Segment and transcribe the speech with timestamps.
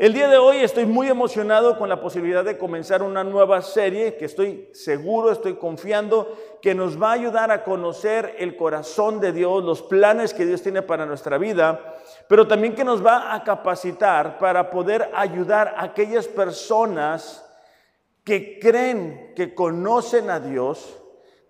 [0.00, 4.16] El día de hoy estoy muy emocionado con la posibilidad de comenzar una nueva serie
[4.16, 9.32] que estoy seguro, estoy confiando que nos va a ayudar a conocer el corazón de
[9.32, 11.96] Dios, los planes que Dios tiene para nuestra vida,
[12.30, 17.46] pero también que nos va a capacitar para poder ayudar a aquellas personas
[18.24, 20.98] que creen que conocen a Dios,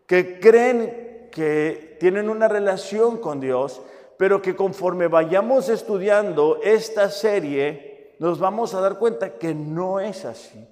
[0.06, 3.80] que creen que tienen una relación con Dios,
[4.18, 7.89] pero que conforme vayamos estudiando esta serie,
[8.20, 10.68] nos vamos a dar cuenta que no es así.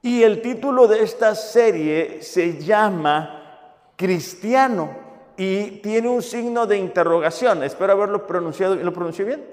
[0.00, 4.96] Y el título de esta serie se llama Cristiano
[5.36, 7.62] y tiene un signo de interrogación.
[7.64, 9.44] Espero haberlo pronunciado, ¿lo pronuncié bien?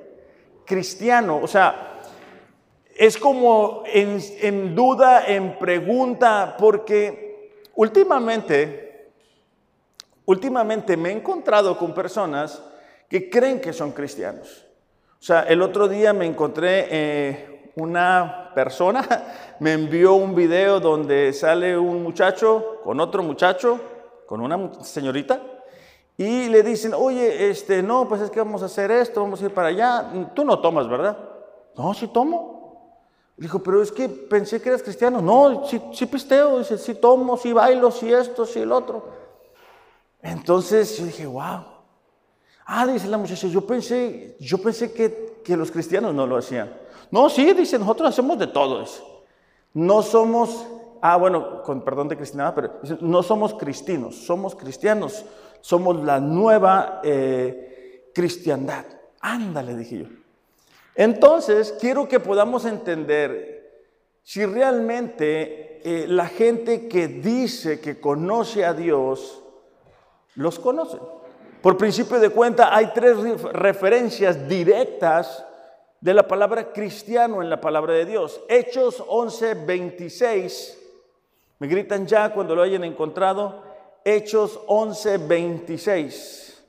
[0.66, 2.00] Cristiano, o sea,
[2.96, 9.12] es como en, en duda, en pregunta, porque últimamente,
[10.24, 12.64] últimamente me he encontrado con personas
[13.10, 14.66] que creen que son cristianos.
[15.22, 19.06] O sea, el otro día me encontré eh, una persona,
[19.60, 23.80] me envió un video donde sale un muchacho con otro muchacho,
[24.26, 25.40] con una señorita,
[26.18, 29.46] y le dicen, oye, este, no, pues es que vamos a hacer esto, vamos a
[29.46, 30.32] ir para allá.
[30.34, 31.16] Tú no tomas, ¿verdad?
[31.78, 32.98] No, sí tomo.
[33.38, 35.22] Dijo, pero es que pensé que eras cristiano.
[35.22, 39.08] No, sí, sí pisteo, dice, sí tomo, sí bailo, sí esto, sí el otro.
[40.24, 41.71] Entonces yo dije, wow.
[42.74, 46.74] Ah, dice la muchacha, yo pensé, yo pensé que, que los cristianos no lo hacían.
[47.12, 49.26] No, sí, dice, nosotros hacemos de todo eso.
[49.74, 50.66] No somos,
[51.02, 55.26] ah, bueno, con perdón de Cristina, pero no somos cristianos, somos cristianos,
[55.60, 58.86] somos la nueva eh, cristiandad.
[59.20, 60.06] Ándale, dije yo.
[60.96, 63.84] Entonces, quiero que podamos entender
[64.24, 69.44] si realmente eh, la gente que dice que conoce a Dios,
[70.36, 70.98] los conoce.
[71.62, 73.18] Por principio de cuenta, hay tres
[73.54, 75.46] referencias directas
[76.00, 78.42] de la palabra cristiano en la palabra de Dios.
[78.50, 80.80] Hechos 11, 26.
[81.60, 83.62] Me gritan ya cuando lo hayan encontrado.
[84.04, 86.64] Hechos 11, 26.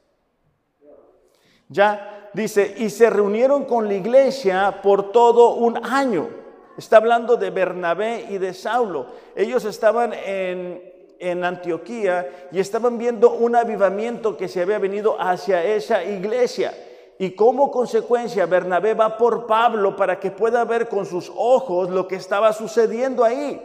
[1.68, 6.28] Ya dice, y se reunieron con la iglesia por todo un año.
[6.76, 9.06] Está hablando de Bernabé y de Saulo.
[9.34, 10.91] Ellos estaban en
[11.22, 16.74] en Antioquía y estaban viendo un avivamiento que se había venido hacia esa iglesia.
[17.18, 22.08] Y como consecuencia, Bernabé va por Pablo para que pueda ver con sus ojos lo
[22.08, 23.62] que estaba sucediendo ahí.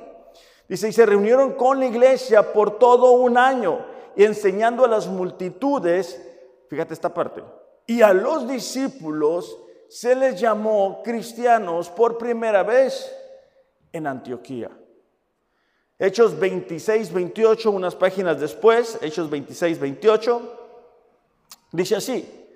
[0.70, 3.80] Dice, y se reunieron con la iglesia por todo un año,
[4.16, 6.22] y enseñando a las multitudes,
[6.70, 7.42] fíjate esta parte,
[7.88, 9.58] y a los discípulos
[9.90, 13.12] se les llamó cristianos por primera vez
[13.94, 14.70] en Antioquía.
[16.00, 20.42] Hechos 26, 28, unas páginas después, Hechos 26, 28,
[21.72, 22.48] dice así,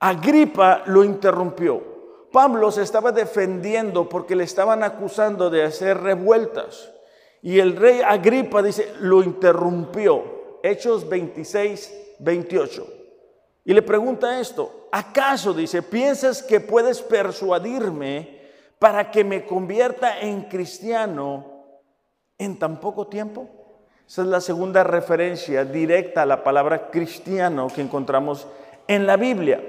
[0.00, 1.94] Agripa lo interrumpió.
[2.32, 6.90] Pablo se estaba defendiendo porque le estaban acusando de hacer revueltas.
[7.42, 10.58] Y el rey Agripa dice, lo interrumpió.
[10.62, 12.86] Hechos 26, 28.
[13.66, 18.40] Y le pregunta esto, ¿acaso, dice, piensas que puedes persuadirme
[18.78, 21.53] para que me convierta en cristiano?
[22.38, 23.48] En tan poco tiempo?
[24.06, 28.46] Esa es la segunda referencia directa a la palabra cristiano que encontramos
[28.86, 29.62] en la Biblia.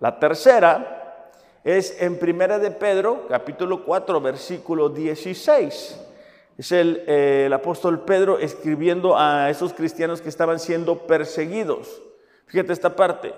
[0.00, 1.30] La tercera
[1.62, 6.00] es en Primera de Pedro, capítulo 4, versículo 16.
[6.58, 12.02] Es el, eh, el apóstol Pedro escribiendo a esos cristianos que estaban siendo perseguidos.
[12.46, 13.32] Fíjate esta parte.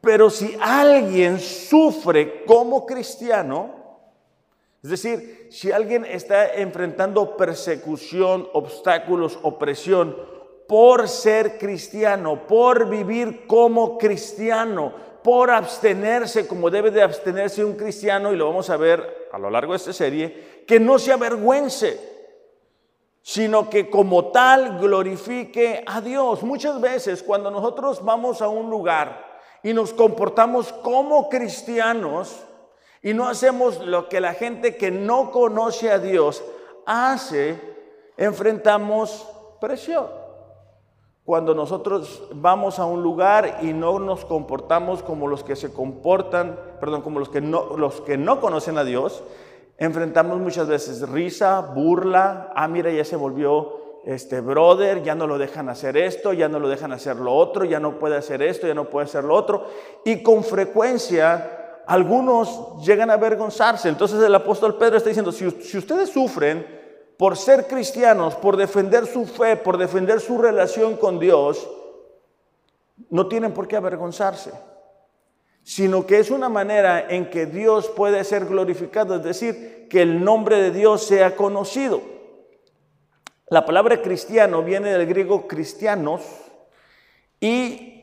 [0.00, 3.83] Pero si alguien sufre como cristiano,
[4.84, 10.14] es decir, si alguien está enfrentando persecución, obstáculos, opresión
[10.68, 18.30] por ser cristiano, por vivir como cristiano, por abstenerse como debe de abstenerse un cristiano,
[18.30, 21.98] y lo vamos a ver a lo largo de esta serie, que no se avergüence,
[23.22, 26.42] sino que como tal glorifique a Dios.
[26.42, 32.44] Muchas veces cuando nosotros vamos a un lugar y nos comportamos como cristianos,
[33.04, 36.42] y no hacemos lo que la gente que no conoce a Dios
[36.86, 37.60] hace,
[38.16, 39.28] enfrentamos
[39.60, 40.06] presión.
[41.22, 46.58] Cuando nosotros vamos a un lugar y no nos comportamos como los que se comportan,
[46.80, 49.22] perdón, como los que no, los que no conocen a Dios,
[49.76, 55.36] enfrentamos muchas veces risa, burla, ah, mira, ya se volvió este brother, ya no lo
[55.36, 58.66] dejan hacer esto, ya no lo dejan hacer lo otro, ya no puede hacer esto,
[58.66, 59.66] ya no puede hacer lo otro.
[60.06, 63.88] Y con frecuencia algunos llegan a avergonzarse.
[63.88, 66.66] Entonces el apóstol Pedro está diciendo, si, ustedes sufren
[67.16, 71.68] por ser cristianos, por defender su fe, por defender su relación con Dios,
[73.10, 74.52] no tienen por qué avergonzarse.
[75.66, 80.22] sino que es una manera en que Dios puede ser glorificado, es decir, que el
[80.22, 82.02] nombre de Dios sea conocido.
[83.48, 86.20] La palabra cristiano viene del griego cristianos
[87.40, 87.93] y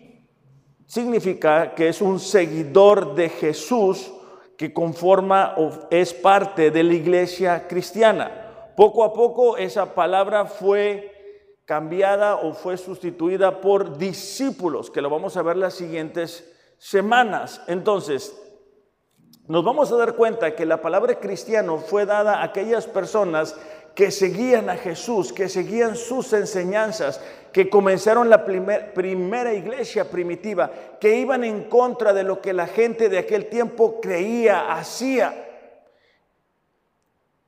[0.91, 4.11] significa que es un seguidor de Jesús
[4.57, 8.73] que conforma o es parte de la iglesia cristiana.
[8.75, 15.37] Poco a poco esa palabra fue cambiada o fue sustituida por discípulos, que lo vamos
[15.37, 17.61] a ver las siguientes semanas.
[17.67, 18.35] Entonces,
[19.47, 23.55] nos vamos a dar cuenta que la palabra cristiano fue dada a aquellas personas
[23.95, 31.17] que seguían a Jesús, que seguían sus enseñanzas, que comenzaron la primera iglesia primitiva, que
[31.17, 35.49] iban en contra de lo que la gente de aquel tiempo creía, hacía.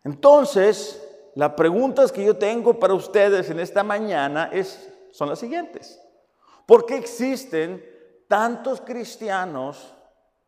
[0.04, 1.02] Entonces,
[1.36, 6.00] las preguntas que yo tengo para ustedes en esta mañana es, son las siguientes.
[6.66, 7.84] ¿Por qué existen
[8.28, 9.94] tantos cristianos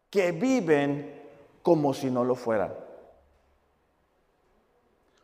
[0.09, 1.23] que viven
[1.61, 2.84] como si no lo fueran?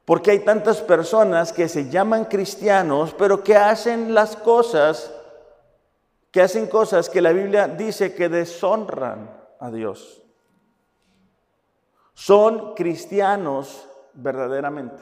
[0.05, 5.13] Porque hay tantas personas que se llaman cristianos, pero que hacen las cosas,
[6.31, 10.21] que hacen cosas que la Biblia dice que deshonran a Dios.
[12.13, 15.01] Son cristianos verdaderamente.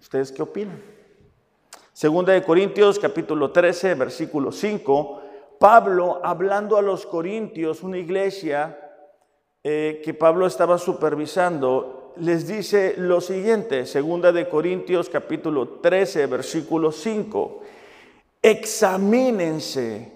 [0.00, 0.82] ¿Ustedes qué opinan?
[1.94, 5.22] Segunda de Corintios capítulo 13, versículo 5,
[5.58, 8.78] Pablo hablando a los corintios, una iglesia
[9.62, 16.92] eh, que Pablo estaba supervisando, les dice lo siguiente, segunda de Corintios capítulo 13, versículo
[16.92, 17.62] 5.
[18.42, 20.12] Examínense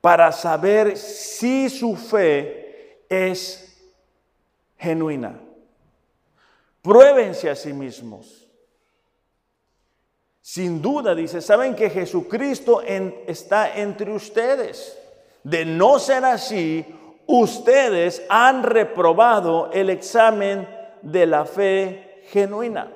[0.00, 3.76] para saber si su fe es
[4.78, 5.40] genuina.
[6.82, 8.46] Pruébense a sí mismos.
[10.40, 12.80] Sin duda, dice, saben que Jesucristo
[13.26, 14.96] está entre ustedes.
[15.42, 16.84] De no ser así,
[17.26, 20.75] ustedes han reprobado el examen
[21.06, 22.92] de la fe genuina.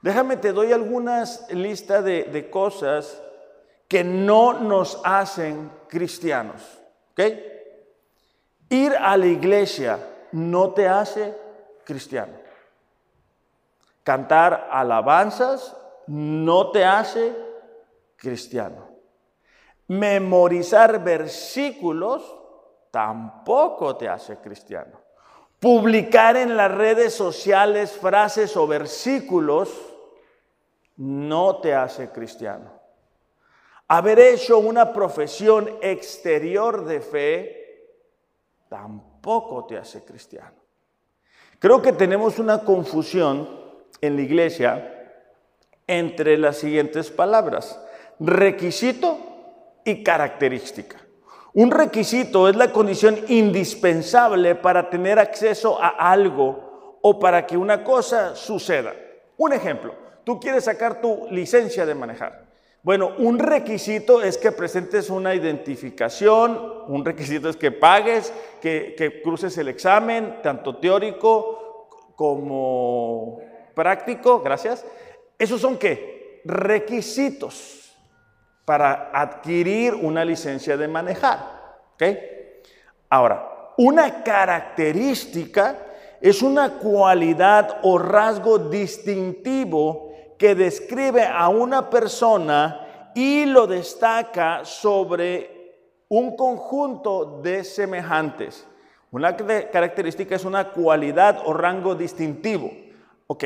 [0.00, 3.22] Déjame, te doy algunas listas de, de, cosas
[3.88, 6.62] que no nos hacen cristianos.
[8.70, 9.98] Ir a la iglesia
[10.32, 11.36] no te hace
[11.84, 12.32] cristiano.
[14.02, 15.76] Cantar alabanzas
[16.06, 17.34] no te hace
[18.16, 18.88] cristiano.
[19.88, 22.22] Memorizar versículos
[22.90, 25.07] tampoco te hace cristiano.
[25.60, 29.70] Publicar en las redes sociales frases o versículos
[30.96, 32.78] no te hace cristiano.
[33.88, 37.58] Haber hecho una profesión exterior de fe
[38.68, 40.54] tampoco te hace cristiano.
[41.58, 43.48] Creo que tenemos una confusión
[44.00, 44.94] en la iglesia
[45.86, 47.80] entre las siguientes palabras,
[48.20, 49.18] requisito
[49.84, 51.07] y característica.
[51.58, 57.82] Un requisito es la condición indispensable para tener acceso a algo o para que una
[57.82, 58.94] cosa suceda.
[59.36, 62.46] Un ejemplo, tú quieres sacar tu licencia de manejar.
[62.84, 69.58] Bueno, un requisito es que presentes una identificación, un requisito es que pagues, que, cruces
[69.58, 73.40] el examen, tanto teórico como
[73.74, 74.86] práctico, gracias.
[75.36, 76.40] ¿Esos son qué?
[76.44, 77.77] Requisitos
[78.68, 81.38] para adquirir una licencia de manejar.
[83.08, 85.78] Ahora, una característica
[86.20, 96.02] es una cualidad o rasgo distintivo que describe a una persona y lo destaca sobre
[96.10, 98.66] un conjunto de semejantes.
[99.10, 102.70] Una característica es una cualidad o rango distintivo.
[103.28, 103.44] Ok,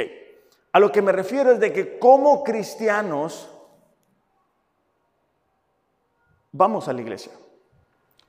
[0.73, 3.52] a lo que me refiero es de que como cristianos
[6.53, 7.33] vamos a la iglesia.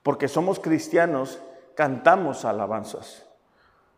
[0.01, 1.39] Porque somos cristianos,
[1.75, 3.23] cantamos alabanzas.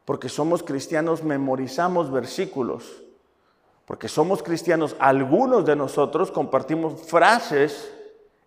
[0.03, 3.03] Porque somos cristianos, memorizamos versículos.
[3.85, 7.91] Porque somos cristianos, algunos de nosotros compartimos frases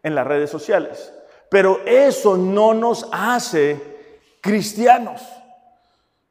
[0.02, 1.12] en las redes sociales.
[1.48, 3.80] Pero eso no nos hace
[4.40, 5.22] cristianos.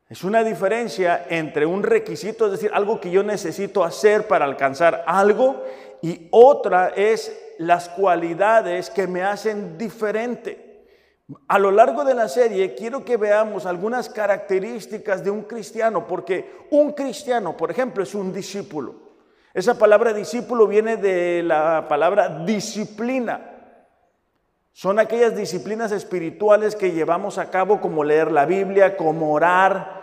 [0.09, 5.03] Es una diferencia entre un requisito, es decir, algo que yo necesito hacer para alcanzar
[5.05, 5.63] algo,
[6.01, 10.85] y otra es las cualidades que me hacen diferente.
[11.47, 16.67] A lo largo de la serie quiero que veamos algunas características de un cristiano, porque
[16.71, 18.95] un cristiano, por ejemplo, es un discípulo.
[19.53, 23.53] Esa palabra discípulo viene de la palabra disciplina.
[24.71, 29.96] Son aquellas disciplinas espirituales que llevamos a cabo como leer la Biblia, como orar,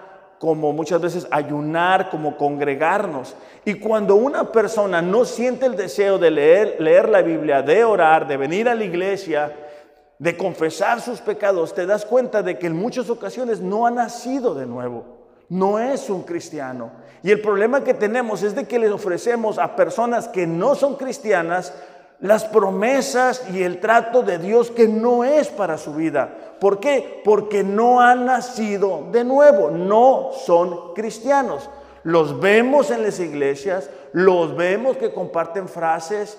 [0.45, 3.35] como muchas veces ayunar, como congregarnos.
[3.65, 8.37] Y cuando una persona no siente el deseo de leer, la Biblia, de orar, de
[8.37, 9.57] venir a la iglesia,
[10.19, 14.55] de confesar sus pecados, te das cuenta de que en muchas ocasiones no ha nacido
[14.55, 16.91] de nuevo no es un cristiano.
[17.23, 20.97] Y el problema que tenemos es de que le ofrecemos a personas que no son
[20.97, 21.73] cristianas
[22.25, 26.57] las promesas y el trato de Dios que no es para su vida.
[26.59, 27.21] ¿Por qué?
[27.23, 31.69] Porque no han nacido de nuevo, no son cristianos.
[32.03, 36.39] Los vemos en las iglesias, los vemos que comparten frases.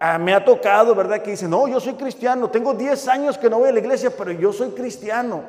[0.00, 1.20] Ah, me ha tocado, ¿verdad?
[1.20, 4.10] Que dicen, no, yo soy cristiano, tengo 10 años que no voy a la iglesia,
[4.16, 5.42] pero yo soy cristiano.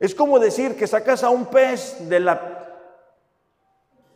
[0.00, 2.40] Es como decir que sacas a un pez de la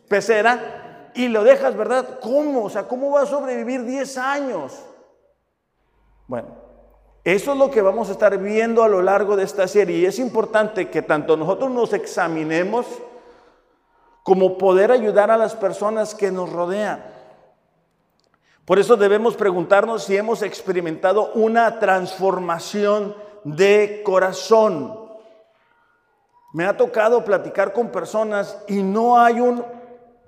[0.07, 0.78] pecera
[1.19, 2.19] y lo dejas, ¿verdad?
[2.21, 2.63] ¿Cómo?
[2.63, 4.81] O sea, ¿cómo va a sobrevivir 10 años?
[6.27, 6.47] Bueno,
[7.25, 10.05] eso es lo que vamos a estar viendo a lo largo de esta serie y
[10.05, 12.85] es importante que tanto nosotros nos examinemos
[14.23, 17.03] como poder ayudar a las personas que nos rodean.
[18.63, 24.97] Por eso debemos preguntarnos si hemos experimentado una transformación de corazón.
[26.53, 29.78] Me ha tocado platicar con personas y no hay un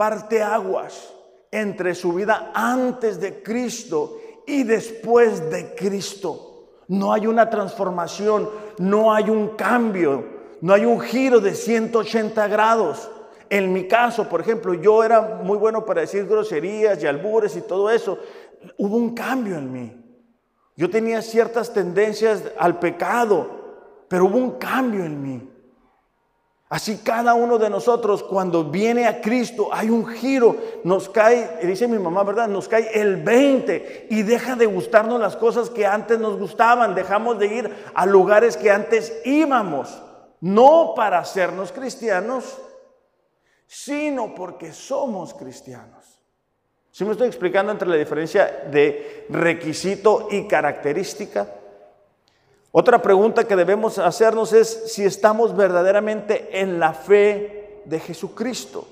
[0.01, 1.13] parteaguas
[1.51, 4.17] entre su vida antes de Cristo
[4.47, 6.69] y después de Cristo.
[6.87, 10.25] No hay una transformación, no hay un cambio,
[10.61, 13.11] no hay un giro de 180 grados.
[13.47, 17.61] En mi caso, por ejemplo, yo era muy bueno para decir groserías y albures y
[17.61, 18.17] todo eso.
[18.79, 20.03] Hubo un cambio en mí.
[20.75, 25.50] Yo tenía ciertas tendencias al pecado, pero hubo un cambio en mí.
[26.71, 31.85] Así cada uno de nosotros cuando viene a Cristo hay un giro, nos cae, dice
[31.85, 32.47] mi mamá, ¿verdad?
[32.47, 37.37] Nos cae el 20 y deja de gustarnos las cosas que antes nos gustaban, dejamos
[37.39, 40.01] de ir a lugares que antes íbamos,
[40.39, 42.57] no para hacernos cristianos,
[43.67, 46.21] sino porque somos cristianos.
[46.89, 51.49] ¿Sí me estoy explicando entre la diferencia de requisito y característica?
[52.73, 58.87] Otra pregunta que debemos hacernos es si estamos verdaderamente en la fe de Jesucristo.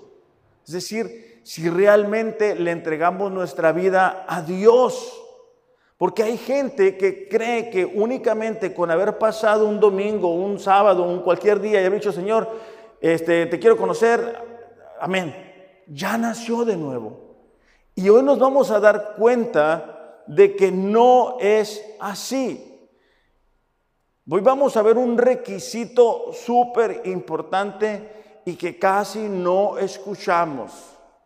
[0.65, 5.25] Es decir, si realmente le entregamos nuestra vida a Dios.
[5.97, 11.21] Porque hay gente que cree que únicamente con haber pasado un domingo, un sábado, un
[11.21, 12.49] cualquier día y haber dicho, Señor,
[13.01, 14.37] este, te quiero conocer,
[14.99, 15.35] amén,
[15.87, 17.19] ya nació de nuevo.
[17.95, 22.68] Y hoy nos vamos a dar cuenta de que no es así.
[24.31, 30.71] Hoy vamos a ver un requisito súper importante y que casi no escuchamos.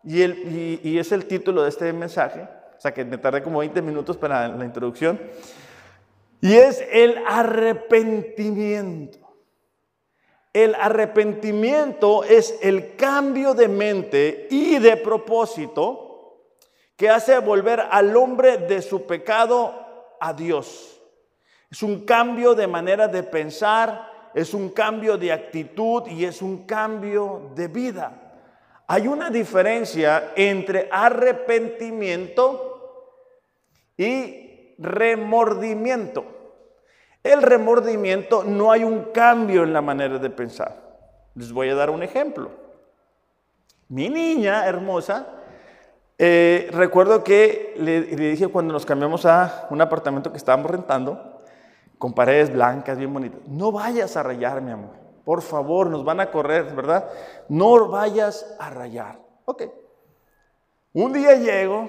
[0.02, 2.40] Y, y, es el título de este mensaje.
[2.40, 5.20] O sea que me tardé como 20 minutos para la introducción.
[6.40, 9.18] Y es el arrepentimiento.
[10.50, 16.38] El arrepentimiento es el cambio de mente y de propósito
[16.96, 20.93] que hace volver al hombre de su pecado a Dios.
[21.70, 26.66] Es un cambio de manera de pensar, es un cambio de actitud y es un
[26.66, 28.12] cambio de vida.
[28.86, 32.74] Hay una diferencia entre arrepentimiento
[33.96, 36.26] y remordimiento.
[37.22, 40.76] El remordimiento no hay un cambio en la manera de pensar.
[41.34, 42.50] Les voy a dar un ejemplo.
[43.88, 45.26] Mi niña hermosa,
[46.18, 51.33] eh, recuerdo que le, le, dije cuando nos cambiamos a un apartamento que estábamos rentando,
[52.04, 53.40] con paredes blancas, bien bonitas.
[53.46, 54.90] No vayas a rayar, mi amor.
[55.24, 57.08] Por favor, nos van a correr, ¿verdad?
[57.48, 59.18] No vayas a rayar.
[59.46, 59.62] Ok.
[60.92, 61.88] Un día llego,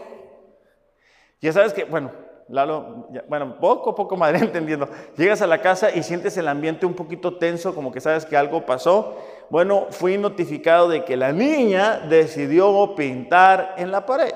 [1.41, 2.13] ya sabes que, bueno,
[2.47, 4.87] Lalo, bueno, poco a poco madre entendiendo.
[5.17, 8.37] Llegas a la casa y sientes el ambiente un poquito tenso, como que sabes que
[8.37, 9.17] algo pasó.
[9.49, 14.33] Bueno, fui notificado de que la niña decidió pintar en la pared.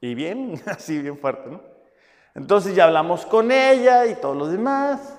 [0.00, 1.73] Y bien, así bien fuerte, ¿no?
[2.34, 5.18] Entonces ya hablamos con ella y todos los demás.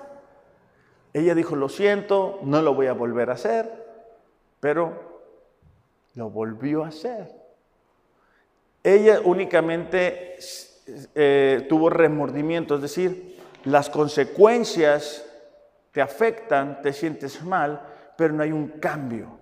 [1.12, 3.86] Ella dijo, lo siento, no lo voy a volver a hacer,
[4.60, 5.22] pero
[6.14, 7.32] lo volvió a hacer.
[8.82, 10.36] Ella únicamente
[11.14, 15.24] eh, tuvo remordimiento, es decir, las consecuencias
[15.90, 17.80] te afectan, te sientes mal,
[18.16, 19.38] pero no hay un cambio.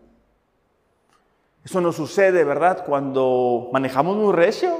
[1.64, 2.84] Eso no sucede, ¿verdad?
[2.86, 4.78] Cuando manejamos muy recio.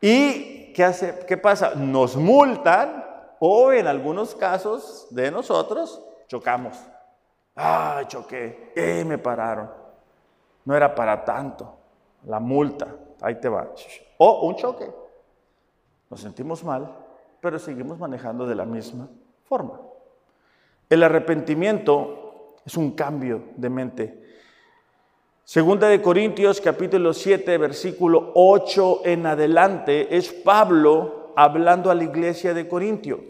[0.00, 1.74] Y ¿qué, hace, ¿qué pasa?
[1.74, 3.04] Nos multan
[3.38, 6.78] o en algunos casos de nosotros chocamos.
[7.56, 9.70] Ah, choqué, eh, me pararon.
[10.64, 11.76] No era para tanto.
[12.26, 12.88] La multa,
[13.20, 13.68] ahí te va.
[14.18, 14.90] O un choque.
[16.08, 16.96] Nos sentimos mal,
[17.40, 19.08] pero seguimos manejando de la misma
[19.44, 19.80] forma.
[20.88, 24.29] El arrepentimiento es un cambio de mente.
[25.50, 32.54] Segunda de Corintios capítulo 7 versículo 8 en adelante es Pablo hablando a la iglesia
[32.54, 33.20] de Corintio.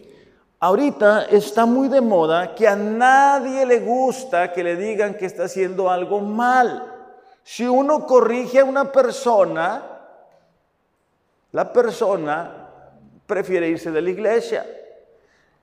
[0.58, 5.44] Ahorita está muy de moda que a nadie le gusta que le digan que está
[5.44, 6.92] haciendo algo mal.
[7.42, 9.82] Si uno corrige a una persona,
[11.52, 12.68] la persona
[13.24, 14.66] prefiere irse de la iglesia.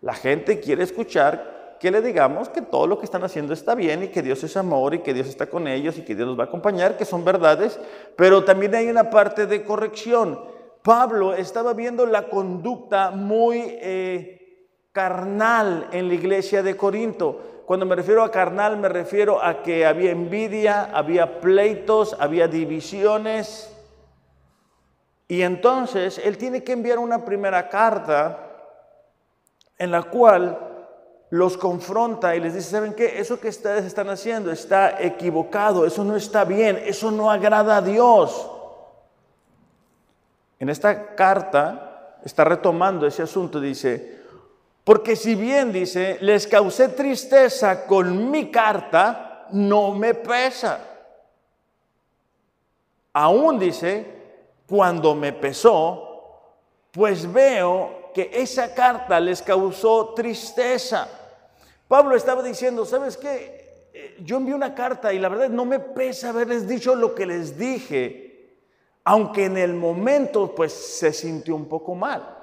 [0.02, 4.04] La gente quiere escuchar que le digamos que todo lo que están haciendo está bien
[4.04, 6.38] y que Dios es amor y que Dios está con ellos y que Dios los
[6.38, 7.80] va a acompañar, que son verdades,
[8.16, 10.40] pero también hay una parte de corrección.
[10.82, 17.64] Pablo estaba viendo la conducta muy eh, carnal en la iglesia de Corinto.
[17.66, 23.74] Cuando me refiero a carnal, me refiero a que había envidia, había pleitos, había divisiones.
[25.28, 28.46] Y entonces él tiene que enviar una primera carta
[29.78, 30.67] en la cual
[31.30, 33.20] los confronta y les dice, ¿saben qué?
[33.20, 37.82] Eso que ustedes están haciendo está equivocado, eso no está bien, eso no agrada a
[37.82, 38.50] Dios.
[40.60, 44.18] En esta carta está retomando ese asunto, dice,
[44.84, 50.80] porque si bien dice, les causé tristeza con mi carta, no me pesa.
[53.12, 54.06] Aún dice,
[54.66, 56.08] cuando me pesó,
[56.92, 61.08] pues veo que esa carta les causó tristeza.
[61.88, 63.90] Pablo estaba diciendo, ¿sabes qué?
[63.94, 67.26] Eh, yo envié una carta y la verdad no me pesa haberles dicho lo que
[67.26, 68.56] les dije,
[69.04, 72.36] aunque en el momento pues se sintió un poco mal.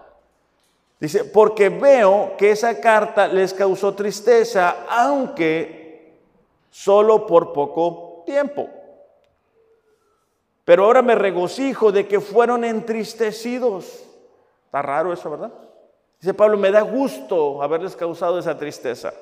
[0.98, 6.14] Dice, porque veo que esa carta les causó tristeza, aunque
[6.70, 8.68] solo por poco tiempo.
[10.64, 14.02] Pero ahora me regocijo de que fueron entristecidos.
[14.64, 15.52] Está raro eso, ¿verdad?
[16.20, 19.12] Dice Pablo, me da gusto haberles causado esa tristeza,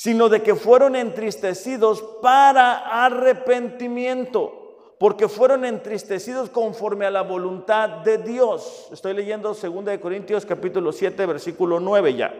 [0.00, 8.16] sino de que fueron entristecidos para arrepentimiento, porque fueron entristecidos conforme a la voluntad de
[8.16, 8.88] Dios.
[8.90, 12.32] Estoy leyendo 2 Corintios capítulo 7, versículo 9 ya.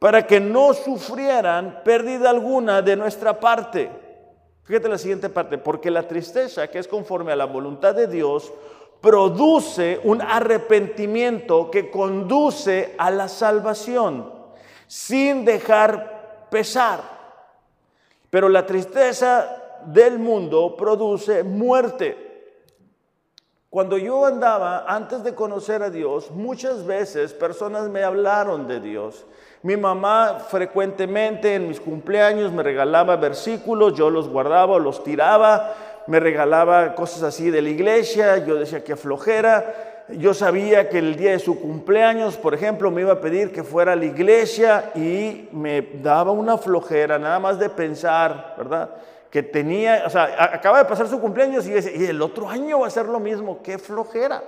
[0.00, 3.88] Para que no sufrieran pérdida alguna de nuestra parte
[4.64, 8.52] Fíjate la siguiente parte, porque la tristeza que es conforme a la voluntad de Dios
[9.00, 14.32] produce un arrepentimiento que conduce a la salvación
[14.88, 16.19] sin dejar
[16.50, 17.00] pesar.
[18.28, 22.28] Pero la tristeza del mundo produce muerte.
[23.70, 29.24] Cuando yo andaba antes de conocer a Dios, muchas veces personas me hablaron de Dios
[29.62, 35.74] mi mamá frecuentemente en mis cumpleaños me regalaba versículos, yo los guardaba o los tiraba,
[36.06, 39.99] me regalaba cosas así de la iglesia, yo decía que flojera.
[40.08, 43.62] Yo sabía que el día de su cumpleaños, por ejemplo, me iba a pedir que
[43.62, 48.90] fuera a la iglesia y me daba una flojera, nada más de pensar, ¿verdad?
[49.30, 52.90] Que tenía, o sea, acaba de pasar su cumpleaños y, el otro año va a
[52.90, 54.42] ser lo mismo, qué flojera.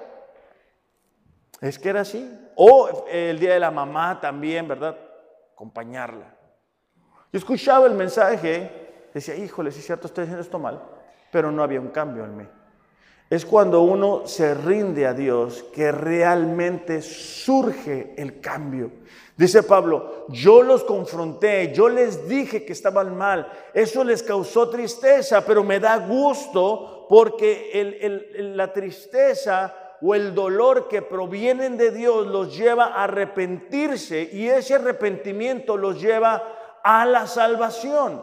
[1.61, 2.29] Es que era así.
[2.57, 4.97] O el día de la mamá también, ¿verdad?
[5.53, 6.35] Acompañarla.
[7.33, 10.83] Yo escuchaba el mensaje, decía, híjole, sí es cierto, estoy haciendo esto mal,
[11.31, 12.49] pero no había un cambio en mí.
[13.33, 18.91] Es cuando uno se rinde a Dios que realmente surge el cambio.
[19.39, 25.47] Dice Pablo, yo los confronté, yo les dije que estaban mal, eso les causó tristeza,
[25.47, 32.55] pero me da gusto porque la tristeza o el dolor que provienen de Dios los
[32.55, 38.23] lleva a arrepentirse y ese arrepentimiento los lleva a la salvación.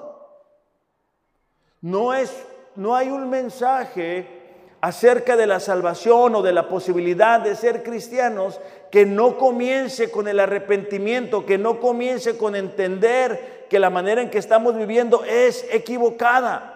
[1.81, 2.45] No es
[2.75, 4.38] no hay un mensaje
[4.81, 8.59] acerca de la salvación o de la posibilidad de ser cristianos
[8.91, 14.29] que no comience con el arrepentimiento, que no comience con entender que la manera en
[14.29, 16.75] que estamos viviendo es equivocada.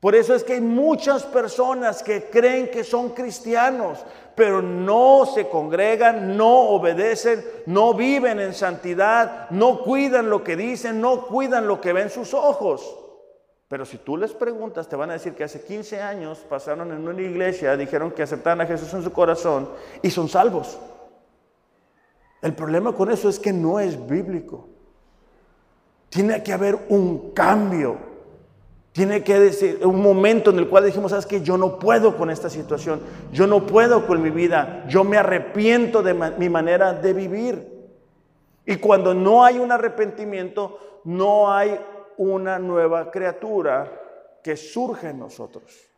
[0.00, 5.48] Por eso es que hay muchas personas que creen que son cristianos, pero no se
[5.48, 11.80] congregan, no obedecen, no viven en santidad, no cuidan lo que dicen, no cuidan lo
[11.80, 13.03] que ven sus ojos.
[13.74, 17.08] Pero si tú les preguntas, te van a decir que hace 15 años pasaron en
[17.08, 19.68] una iglesia, dijeron que aceptaron a Jesús en su corazón
[20.00, 20.78] y son salvos.
[22.40, 24.68] El problema con eso es que no es bíblico.
[26.08, 27.96] Tiene que haber un cambio.
[28.92, 32.30] Tiene que decir un momento en el cual dijimos, sabes que yo no puedo con
[32.30, 33.00] esta situación,
[33.32, 37.88] yo no puedo con mi vida, yo me arrepiento de mi manera de vivir.
[38.66, 41.76] Y cuando no hay un arrepentimiento, no hay
[42.18, 43.90] una nueva criatura
[44.42, 45.90] que surge en nosotros.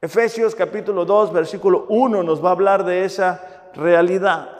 [0.00, 4.58] Efesios capítulo 2, versículo 1 nos va a hablar de esa realidad.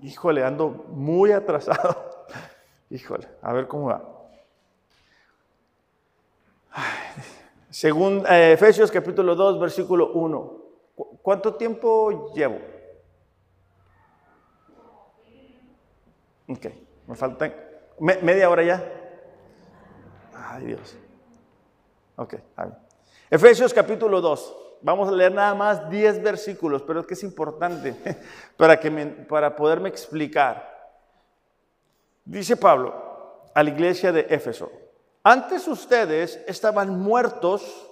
[0.00, 2.24] Híjole, ando muy atrasado.
[2.90, 4.02] Híjole, a ver cómo va.
[7.70, 10.58] Según eh, Efesios capítulo 2, versículo 1.
[11.22, 12.58] ¿Cuánto tiempo llevo?
[16.48, 16.66] Ok,
[17.06, 17.54] me faltan
[18.00, 18.97] media hora ya.
[20.50, 20.96] Ay Dios.
[22.16, 22.34] Ok,
[23.30, 24.56] Efesios capítulo 2.
[24.80, 27.94] Vamos a leer nada más 10 versículos, pero es que es importante
[28.56, 28.90] para, que
[29.28, 30.96] para poderme explicar.
[32.24, 32.94] Dice Pablo
[33.54, 34.70] a la iglesia de Éfeso,
[35.22, 37.90] antes ustedes estaban muertos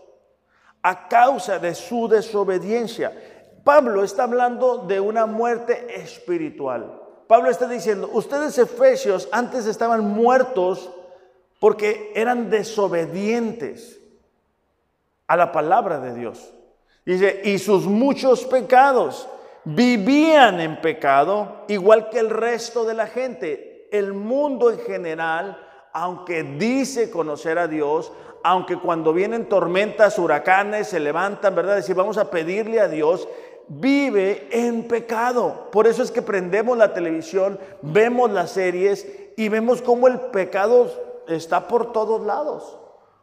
[0.80, 3.12] a causa de su desobediencia.
[3.64, 7.02] Pablo está hablando de una muerte espiritual.
[7.26, 10.90] Pablo está diciendo, ustedes efesios antes estaban muertos
[11.58, 14.00] porque eran desobedientes
[15.26, 16.52] a la palabra de Dios.
[17.04, 19.28] Dice, y sus muchos pecados
[19.64, 23.88] vivían en pecado, igual que el resto de la gente.
[23.90, 25.58] El mundo en general,
[25.92, 31.76] aunque dice conocer a Dios, aunque cuando vienen tormentas, huracanes, se levantan, ¿verdad?
[31.76, 33.28] Decir, vamos a pedirle a Dios,
[33.66, 35.68] vive en pecado.
[35.72, 40.92] Por eso es que prendemos la televisión, vemos las series y vemos cómo el pecado
[41.28, 42.78] está por todos lados.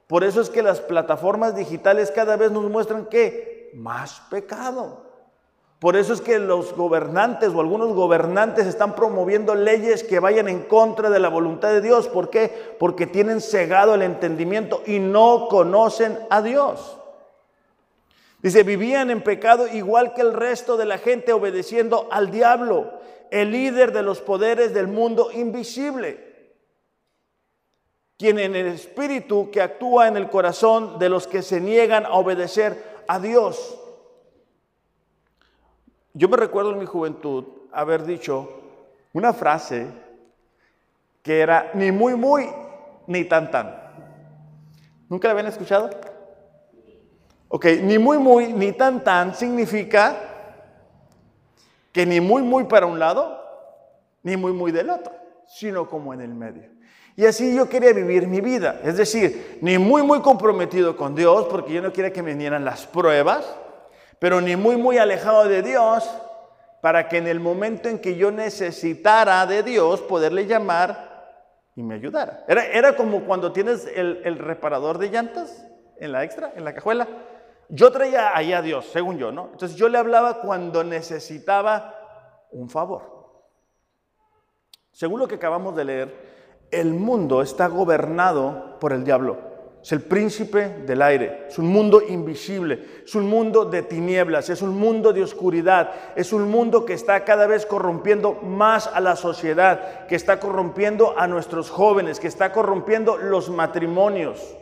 [0.08, 5.04] Por eso es que las plataformas digitales cada vez nos muestran que más pecado.
[5.80, 10.64] Por eso es que los gobernantes o algunos gobernantes están promoviendo leyes que vayan en
[10.64, 12.08] contra de la voluntad de Dios.
[12.08, 12.76] ¿Por qué?
[12.80, 16.98] Porque tienen cegado el entendimiento y no conocen a Dios.
[18.42, 22.92] Dice, vivían en pecado igual que el resto de la gente obedeciendo al diablo,
[23.32, 26.33] el líder de los poderes del mundo invisible
[28.18, 32.14] quien en el espíritu que actúa en el corazón de los que se niegan a
[32.14, 33.80] obedecer a Dios.
[36.14, 38.50] Yo me recuerdo en mi juventud haber dicho
[39.14, 39.88] una frase
[41.24, 42.50] que era ni muy muy
[43.08, 43.76] ni tan tan.
[45.10, 45.90] ¿Nunca la habían escuchado?
[47.48, 50.18] Ok, ni muy muy ni tan tan significa
[51.92, 53.40] que ni muy muy para un lado,
[54.24, 55.14] ni muy muy del otro,
[55.48, 56.73] sino como en el medio.
[57.16, 58.82] Y así yo quería vivir mi vida.
[58.84, 62.66] Es decir, ni muy, muy comprometido con Dios, porque yo no quería que me vinieran
[62.66, 63.56] las pruebas,
[64.20, 66.10] pero ni muy, muy alejado de Dios,
[66.82, 71.14] para que en el momento en que yo necesitara de Dios, poderle llamar
[71.76, 72.44] y me ayudara.
[72.48, 75.66] Era, era como cuando tienes el, el reparador de llantas
[76.00, 77.08] en la extra, en la cajuela.
[77.70, 79.50] Yo traía ahí a Dios, según yo, ¿no?
[79.52, 81.96] Entonces yo le hablaba cuando necesitaba
[82.52, 83.14] un favor.
[84.92, 86.23] Según lo que acabamos de leer,
[86.74, 89.54] el mundo está gobernado por el diablo.
[89.84, 94.62] Es el príncipe del aire, es un mundo invisible, es un mundo de tinieblas, es
[94.62, 99.18] un mundo de oscuridad, es un mundo que está cada vez corrompiendo más a la
[99.18, 104.56] sociedad, que está corrompiendo a nuestros jóvenes, que está corrompiendo los matrimonios,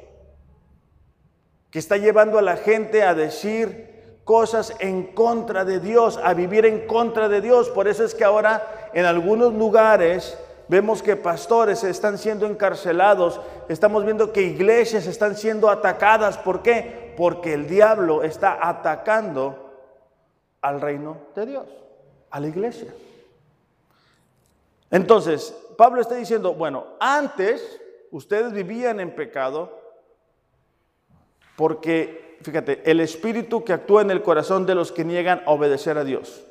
[1.69, 3.91] que está llevando a la gente a decir
[4.24, 7.69] cosas en contra de Dios, a vivir en contra de Dios.
[7.69, 10.36] Por eso es que ahora en algunos lugares
[10.72, 13.42] Vemos que pastores están siendo encarcelados.
[13.68, 16.38] Estamos viendo que iglesias están siendo atacadas.
[16.38, 17.14] ¿Por qué?
[17.18, 19.70] Porque el diablo está atacando
[20.62, 21.66] al reino de Dios,
[22.30, 22.88] a la iglesia.
[24.90, 27.82] Entonces, Pablo está diciendo, bueno, antes
[28.12, 29.78] ustedes vivían en pecado
[31.58, 35.98] porque, fíjate, el espíritu que actúa en el corazón de los que niegan a obedecer
[35.98, 36.46] a Dios.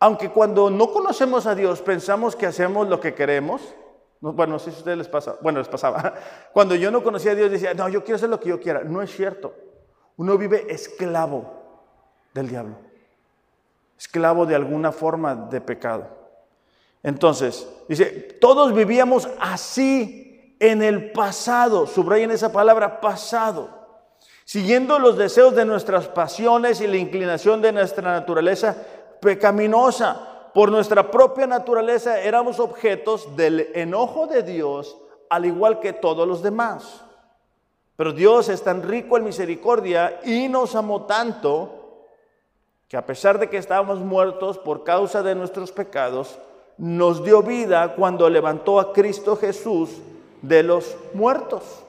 [0.00, 3.60] Aunque cuando no conocemos a Dios pensamos que hacemos lo que queremos.
[4.20, 5.36] bueno, no sé si a ustedes les pasa.
[5.42, 6.14] Bueno, les pasaba.
[6.52, 8.82] Cuando yo no conocía a Dios decía, no, yo quiero hacer lo que yo quiera.
[8.82, 9.54] No es cierto.
[10.16, 11.52] Uno vive esclavo
[12.32, 12.76] del diablo.
[13.98, 16.06] Esclavo de alguna forma de pecado.
[17.02, 18.06] Entonces, dice,
[18.40, 21.86] todos vivíamos así en el pasado.
[21.86, 23.78] Subrayen esa palabra pasado.
[24.44, 28.76] Siguiendo los deseos de nuestras pasiones y la inclinación de nuestra naturaleza
[29.20, 30.50] pecaminosa.
[30.52, 34.96] Por nuestra propia naturaleza éramos objetos del enojo de Dios,
[35.28, 37.02] al igual que todos los demás.
[37.96, 42.06] Pero Dios es tan rico en misericordia y nos amó tanto
[42.88, 46.38] que a pesar de que estábamos muertos por causa de nuestros pecados,
[46.76, 49.90] nos dio vida cuando levantó a Cristo Jesús
[50.42, 51.84] de los muertos.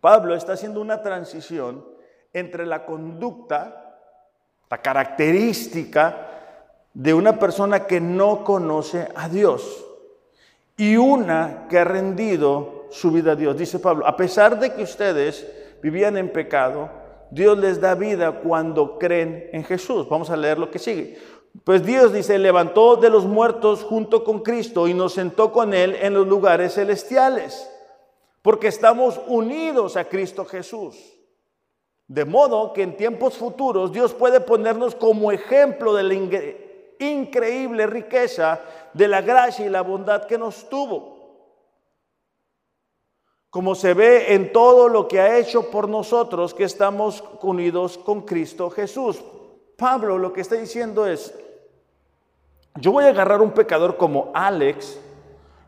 [0.00, 1.84] Pablo está haciendo una transición
[2.32, 3.89] entre la conducta
[4.70, 6.28] la característica
[6.94, 9.84] de una persona que no conoce a Dios
[10.76, 13.58] y una que ha rendido su vida a Dios.
[13.58, 15.46] Dice Pablo, a pesar de que ustedes
[15.82, 16.88] vivían en pecado,
[17.30, 20.08] Dios les da vida cuando creen en Jesús.
[20.08, 21.18] Vamos a leer lo que sigue.
[21.64, 25.96] Pues Dios dice, levantó de los muertos junto con Cristo y nos sentó con Él
[26.00, 27.68] en los lugares celestiales,
[28.40, 31.19] porque estamos unidos a Cristo Jesús.
[32.10, 36.14] De modo que en tiempos futuros Dios puede ponernos como ejemplo de la,
[36.98, 38.60] increíble riqueza
[38.92, 41.20] de la gracia y la bondad que nos tuvo.
[43.48, 48.22] Como se ve en todo lo que ha hecho por nosotros que estamos unidos con
[48.22, 49.22] Cristo Jesús.
[49.76, 51.32] Pablo lo que está diciendo es,
[52.80, 55.00] yo voy a agarrar un pecador como Alex,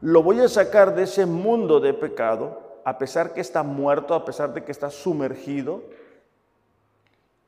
[0.00, 4.24] lo voy a sacar de ese mundo de pecado, a pesar que está muerto, a
[4.24, 5.83] pesar de que está sumergido,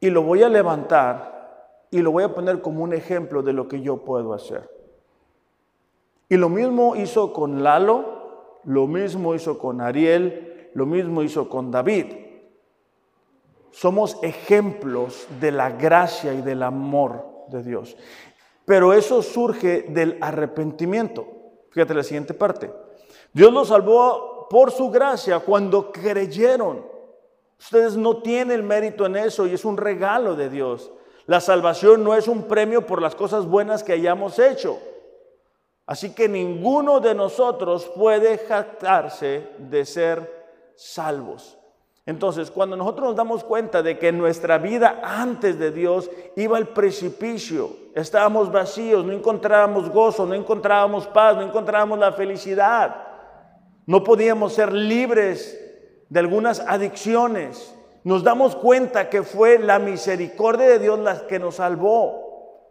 [0.04, 3.68] y lo voy a levantar y lo voy a poner como un ejemplo de lo
[3.68, 4.68] que yo puedo hacer.
[6.28, 11.70] Y lo mismo hizo con Lalo, lo mismo hizo con Ariel, lo mismo hizo con
[11.70, 12.04] David.
[13.70, 17.96] Somos ejemplos de la gracia y del amor de Dios.
[18.66, 21.26] Pero eso surge del arrepentimiento.
[21.70, 22.70] Fíjate la siguiente parte.
[23.32, 26.92] Dios los salvó por su gracia cuando creyeron.
[27.64, 30.92] Ustedes no tienen mérito en eso y es un regalo de Dios.
[31.24, 34.78] La salvación no es un premio por las cosas buenas que hayamos hecho.
[35.86, 40.44] Así que ninguno de nosotros puede jactarse de ser
[40.76, 41.56] salvos.
[42.04, 46.68] Entonces, cuando nosotros nos damos cuenta de que nuestra vida antes de Dios iba al
[46.68, 52.94] precipicio, estábamos vacíos, no encontrábamos gozo, no encontrábamos paz, no encontrábamos la felicidad,
[53.86, 55.63] no podíamos ser libres
[56.14, 57.74] de algunas adicciones,
[58.04, 62.70] nos damos cuenta que fue la misericordia de Dios la que nos salvó.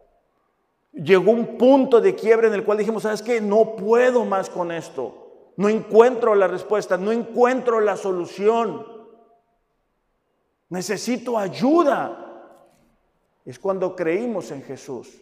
[0.93, 3.41] Llegó un punto de quiebre en el cual dijimos, ¿sabes qué?
[3.41, 5.51] No puedo más con esto.
[5.58, 8.88] No encuentro la respuesta, no encuentro la solución.
[10.69, 12.47] Necesito ayuda.
[13.43, 15.21] Es cuando creímos en Jesús.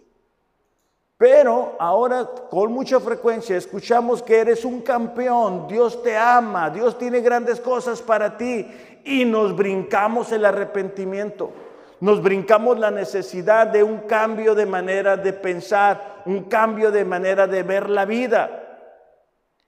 [1.22, 7.20] Pero ahora con mucha frecuencia escuchamos que eres un campeón, Dios te ama, Dios tiene
[7.20, 8.68] grandes cosas para ti
[9.04, 11.52] y nos brincamos el arrepentimiento,
[12.00, 17.46] nos brincamos la necesidad de un cambio de manera de pensar, un cambio de manera
[17.46, 18.90] de ver la vida.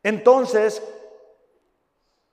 [0.02, 0.82] Entonces,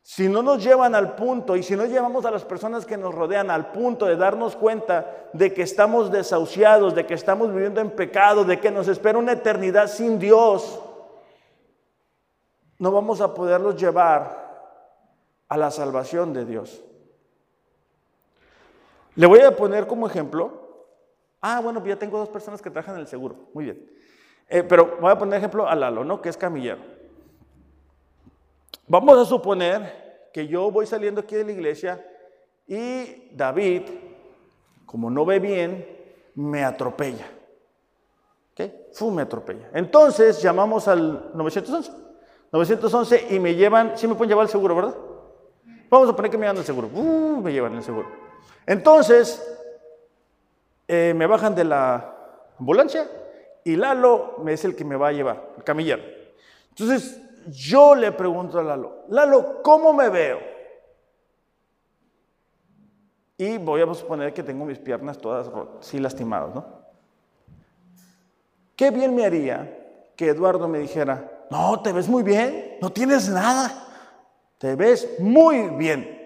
[0.02, 3.14] si no nos llevan al punto y si no llevamos a las personas que nos
[3.14, 7.90] rodean al punto de darnos cuenta de que estamos desahuciados, de que estamos viviendo en
[7.90, 10.80] pecado, de que nos espera una eternidad sin Dios,
[12.78, 14.40] no vamos a poderlos llevar
[15.48, 16.82] a la salvación de Dios.
[19.16, 20.86] Le voy a poner como ejemplo,
[21.42, 23.90] ah, bueno, ya tengo dos personas que trabajan en el seguro, muy bien.
[24.48, 26.22] Eh, pero voy a poner ejemplo a Lalo, ¿no?
[26.22, 26.99] Que es camillero.
[28.90, 32.05] Vamos a suponer que yo voy saliendo aquí de la iglesia
[32.66, 33.83] y David,
[34.85, 35.87] como no ve bien,
[36.35, 37.24] me atropella.
[38.53, 38.88] ¿Qué?
[38.92, 39.70] Fu, me atropella.
[39.74, 41.92] Entonces llamamos al 911.
[42.50, 44.96] 911 y me llevan, sí me pueden llevar al seguro, ¿verdad?
[45.88, 46.90] Vamos a poner que me llevan al seguro.
[46.92, 48.09] Uh, me llevan al seguro.
[48.66, 49.40] Entonces,
[50.88, 52.12] eh, me bajan de la
[52.59, 53.09] ambulancia
[53.62, 56.03] y Lalo es el que me va a llevar, el camillero.
[56.70, 60.38] Entonces, yo le pregunto a Lalo, Lalo, ¿cómo me veo?
[63.38, 65.50] Y voy a suponer que tengo mis piernas todas
[65.81, 66.81] sí lastimadas, ¿no?
[68.76, 69.79] Qué bien me haría
[70.16, 73.87] que Eduardo me dijera, no, te ves muy bien, no tienes nada,
[74.59, 76.18] te ves muy bien.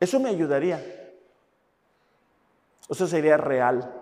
[0.00, 0.84] Eso me ayudaría.
[2.88, 3.92] Eso sería real.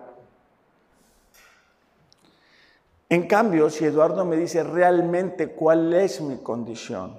[3.09, 7.17] En cambio, si Eduardo me dice realmente cuál es mi condición,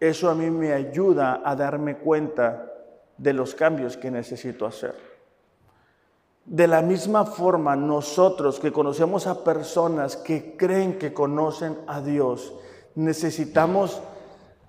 [0.00, 2.70] eso a mí me ayuda a darme cuenta
[3.16, 4.94] de los cambios que necesito hacer.
[6.44, 12.52] De la misma forma, nosotros que conocemos a personas que creen que conocen a Dios,
[12.96, 14.02] necesitamos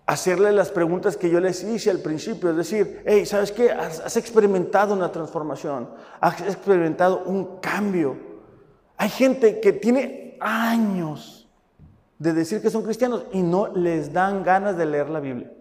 [0.06, 3.72] hacerle las preguntas que yo les hice al principio, es decir, hey, ¿sabes qué?
[3.72, 5.90] has experimentado una transformación,
[6.22, 8.16] has experimentado un cambio.
[8.98, 11.48] Hay gente que tiene años
[12.20, 15.52] de decir que son cristianos y no les dan ganas de leer la Biblia.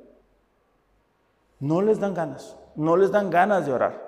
[1.60, 4.04] No les dan ganas, no les dan ganas de orar.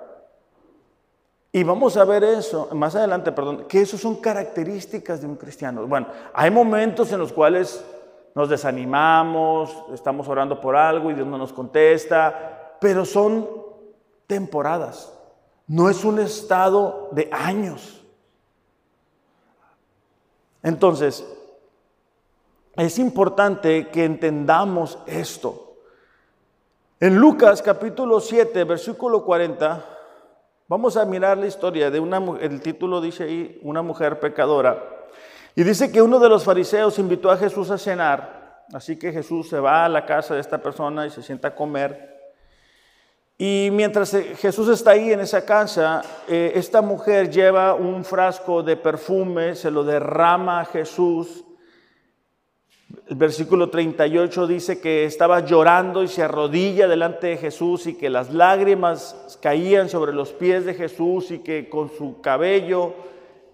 [1.51, 5.87] Y vamos a ver eso más adelante, perdón, que eso son características de un cristiano.
[5.87, 7.83] Bueno, hay momentos en los cuales
[8.35, 13.49] nos desanimamos, estamos orando por algo y Dios no nos contesta, pero son
[14.27, 15.11] temporadas.
[15.65, 17.96] No es un estado de años.
[20.67, 21.25] Entonces,
[22.75, 25.77] es importante que entendamos esto.
[26.99, 29.85] En Lucas capítulo 7, versículo 40,
[30.67, 35.07] vamos a mirar la historia de una mujer, el título dice ahí, una mujer pecadora.
[35.55, 39.47] Y dice que uno de los fariseos invitó a Jesús a cenar, así que Jesús
[39.47, 42.16] se va a la casa de esta persona y se sienta a comer.
[43.37, 48.63] Y mientras eh, Jesús está ahí en esa casa, eh, esta mujer lleva un frasco
[48.63, 51.43] de perfume, se lo derrama a Jesús.
[53.07, 58.09] El versículo 38 dice que estaba llorando y se arrodilla delante de Jesús y que
[58.09, 62.95] las lágrimas caían sobre los pies de Jesús y que con su cabello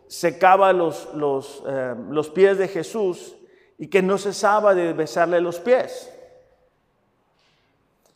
[0.08, 3.36] secaba los, los, eh, los pies de Jesús
[3.78, 6.10] y que no cesaba de besarle los pies.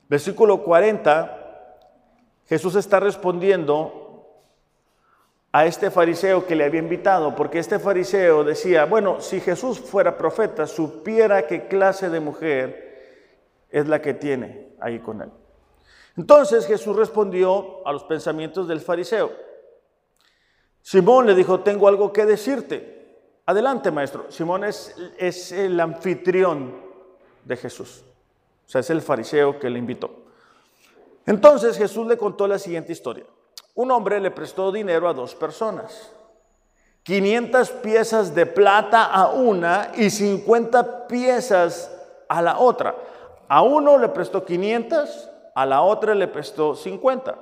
[0.08, 1.37] Versículo 40
[2.48, 4.08] Jesús está respondiendo
[5.52, 10.18] a este fariseo que le había invitado, porque este fariseo decía, bueno, si Jesús fuera
[10.18, 12.88] profeta, supiera qué clase de mujer
[13.70, 15.32] es la que tiene ahí con él.
[16.16, 19.32] Entonces Jesús respondió a los pensamientos del fariseo.
[20.82, 22.98] Simón le dijo, tengo algo que decirte.
[23.46, 24.32] Adelante, maestro.
[24.32, 26.76] Simón es, es el anfitrión
[27.44, 28.04] de Jesús.
[28.66, 30.27] O sea, es el fariseo que le invitó.
[31.28, 33.26] Entonces Jesús le contó la siguiente historia.
[33.76, 36.10] Un hombre le prestó dinero a dos personas.
[37.04, 41.92] 500 piezas de plata a una y 50 piezas
[42.30, 42.96] a la otra.
[43.50, 47.38] A uno le prestó 500, a la otra le prestó 50.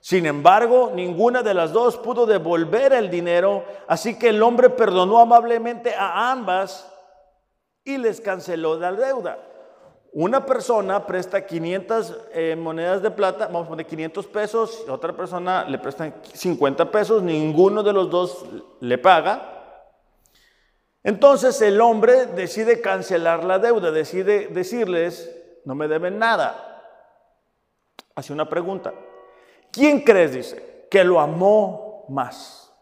[0.00, 5.18] Sin embargo, ninguna de las dos pudo devolver el dinero, así que el hombre perdonó
[5.18, 6.92] amablemente a ambas
[7.84, 9.38] y les canceló la deuda.
[10.16, 15.64] Una persona presta 500 eh, monedas de plata, vamos a poner 500 pesos, otra persona
[15.64, 18.46] le presta 50 pesos, ninguno de los dos
[18.78, 19.82] le paga.
[21.02, 26.92] Entonces el hombre decide cancelar la deuda, decide decirles, no me deben nada.
[28.14, 28.94] Hace una pregunta.
[29.72, 32.72] ¿Quién crees, dice, que lo amó más?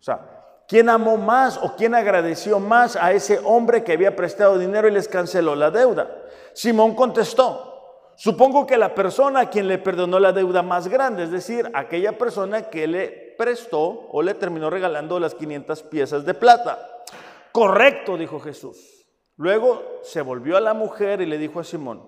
[0.00, 4.58] O sea, ¿quién amó más o quién agradeció más a ese hombre que había prestado
[4.58, 6.16] dinero y les canceló la deuda?
[6.52, 11.30] Simón contestó, supongo que la persona a quien le perdonó la deuda más grande, es
[11.30, 17.04] decir, aquella persona que le prestó o le terminó regalando las 500 piezas de plata.
[17.52, 19.06] Correcto, dijo Jesús.
[19.36, 22.02] Luego se volvió a la mujer y le dijo a Simón,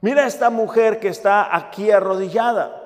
[0.00, 2.80] mira esta mujer que está aquí arrodillada.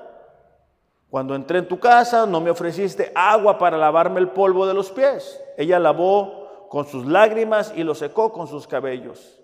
[1.08, 4.90] Cuando entré en tu casa no me ofreciste agua para lavarme el polvo de los
[4.90, 5.40] pies.
[5.56, 9.38] Ella lavó con sus lágrimas y lo secó con sus cabellos.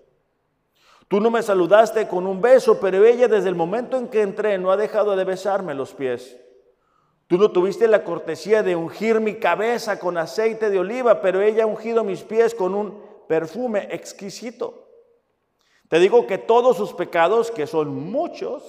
[1.07, 4.57] Tú no me saludaste con un beso, pero ella desde el momento en que entré
[4.57, 6.37] no ha dejado de besarme los pies.
[7.27, 11.63] Tú no tuviste la cortesía de ungir mi cabeza con aceite de oliva, pero ella
[11.63, 14.87] ha ungido mis pies con un perfume exquisito.
[15.89, 18.63] Te digo que todos sus pecados, que son muchos,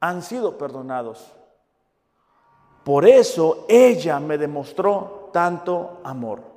[0.00, 1.32] han sido perdonados.
[2.84, 6.49] Por eso ella me demostró tanto amor.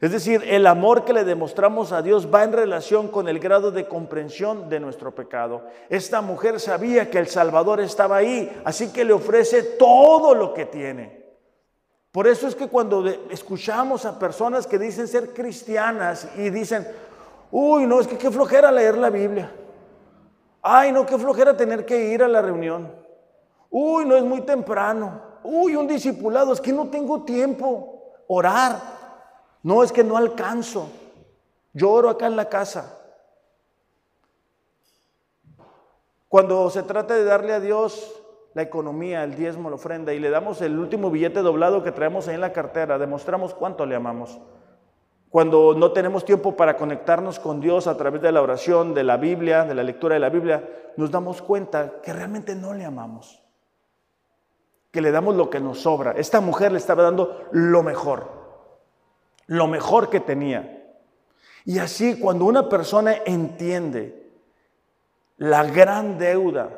[0.00, 3.70] Es decir, el amor que le demostramos a Dios va en relación con el grado
[3.70, 5.66] de comprensión de nuestro pecado.
[5.90, 10.64] Esta mujer sabía que el Salvador estaba ahí, así que le ofrece todo lo que
[10.64, 11.20] tiene.
[12.12, 16.88] Por eso es que cuando escuchamos a personas que dicen ser cristianas y dicen,
[17.50, 19.52] uy, no, es que qué flojera leer la Biblia.
[20.62, 22.90] Ay, no, qué flojera tener que ir a la reunión.
[23.68, 25.20] Uy, no es muy temprano.
[25.44, 28.14] Uy, un discipulado, es que no tengo tiempo.
[28.28, 28.99] Orar.
[29.62, 30.88] No es que no alcanzo.
[31.72, 32.96] Lloro acá en la casa.
[36.28, 38.22] Cuando se trata de darle a Dios
[38.54, 42.28] la economía, el diezmo, la ofrenda y le damos el último billete doblado que traemos
[42.28, 44.40] ahí en la cartera, demostramos cuánto le amamos.
[45.28, 49.16] Cuando no tenemos tiempo para conectarnos con Dios a través de la oración, de la
[49.16, 53.40] Biblia, de la lectura de la Biblia, nos damos cuenta que realmente no le amamos.
[54.90, 56.12] Que le damos lo que nos sobra.
[56.12, 58.39] Esta mujer le estaba dando lo mejor
[59.50, 60.94] lo mejor que tenía.
[61.64, 64.30] Y así cuando una persona entiende
[65.38, 66.70] la gran deuda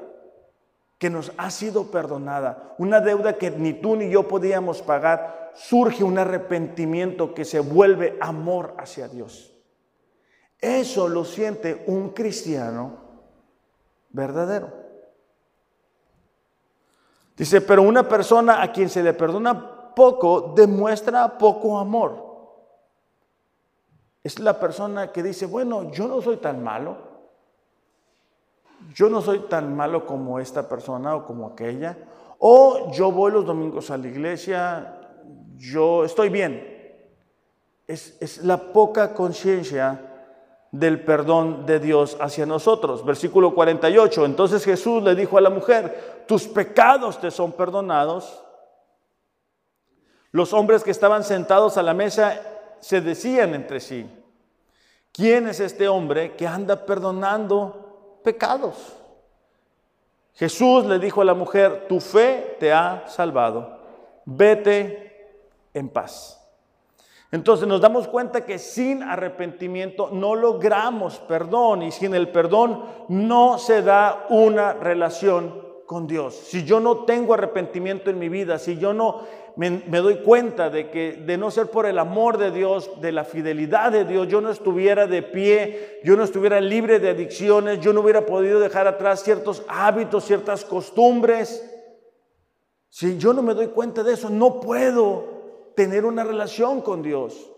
[0.96, 6.02] que nos ha sido perdonada, una deuda que ni tú ni yo podíamos pagar, surge
[6.02, 9.52] un arrepentimiento que se vuelve amor hacia Dios.
[10.58, 13.00] Eso lo siente un cristiano
[14.08, 14.72] verdadero.
[17.36, 22.31] Dice, pero una persona a quien se le perdona poco demuestra poco amor.
[24.24, 26.96] Es la persona que dice, bueno, yo no soy tan malo.
[28.94, 31.96] Yo no soy tan malo como esta persona o como aquella.
[32.38, 35.00] O yo voy los domingos a la iglesia,
[35.56, 36.68] yo estoy bien.
[37.86, 40.08] Es, es la poca conciencia
[40.72, 43.04] del perdón de Dios hacia nosotros.
[43.04, 44.24] Versículo 48.
[44.24, 48.42] Entonces Jesús le dijo a la mujer, tus pecados te son perdonados.
[50.30, 52.40] Los hombres que estaban sentados a la mesa
[52.82, 54.04] se decían entre sí,
[55.12, 58.96] ¿quién es este hombre que anda perdonando pecados?
[60.34, 63.78] Jesús le dijo a la mujer, tu fe te ha salvado,
[64.24, 65.30] vete
[65.72, 66.40] en paz.
[67.30, 73.58] Entonces nos damos cuenta que sin arrepentimiento no logramos perdón y sin el perdón no
[73.58, 76.34] se da una relación con Dios.
[76.34, 79.20] Si yo no tengo arrepentimiento en mi vida, si yo no
[79.56, 83.24] me, doy cuenta de que de no ser por el amor de Dios, de la
[83.24, 87.92] fidelidad de Dios, yo no estuviera de pie, yo no estuviera libre de adicciones, yo
[87.92, 91.68] no hubiera podido dejar atrás ciertos hábitos, ciertas costumbres.
[92.88, 97.50] Si yo no me doy cuenta de eso, no puedo tener una relación con Dios.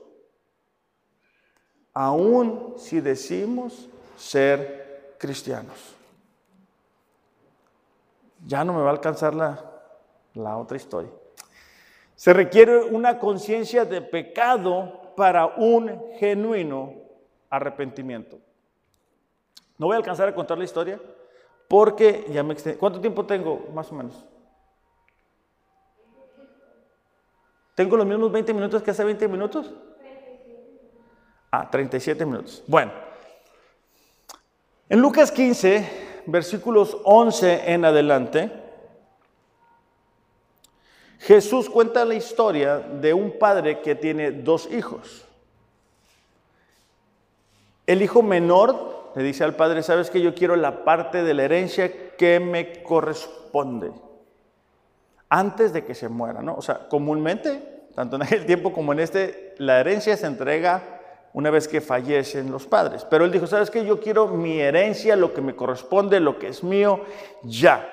[1.92, 5.95] Aún si decimos ser cristianos.
[8.47, 9.64] Ya no me va a alcanzar la,
[10.34, 11.11] la otra historia.
[12.17, 16.95] Se requiere una conciencia de pecado para un genuino
[17.51, 18.39] arrepentimiento.
[19.79, 21.01] No voy a alcanzar a contar la historia
[21.69, 22.79] porque ya me extendí.
[22.79, 24.25] ¿Cuánto tiempo tengo, más o menos?
[27.75, 29.73] ¿Tengo los mismos 20 minutos que hace 20 minutos?
[31.51, 32.62] Ah, 37 minutos.
[32.67, 32.93] Bueno,
[34.89, 38.64] en Lucas 15, versículos 11 en adelante,
[41.21, 45.25] Jesús cuenta la historia de un padre que tiene dos hijos.
[47.87, 51.45] El hijo menor le dice al padre, sabes que yo quiero la parte de la
[51.45, 53.93] herencia que me corresponde
[55.29, 56.55] antes de que se muera, ¿no?
[56.55, 61.01] O sea, comúnmente, tanto en aquel tiempo como en este, la herencia se entrega
[61.33, 63.05] una vez que fallecen los padres.
[63.11, 63.85] Pero él dijo, ¿sabes qué?
[63.85, 67.01] Yo quiero mi herencia, lo que me corresponde, lo que es mío,
[67.43, 67.91] ya.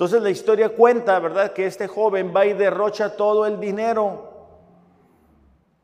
[0.00, 4.32] Entonces la historia cuenta, ¿verdad?, que este joven va y derrocha todo el dinero,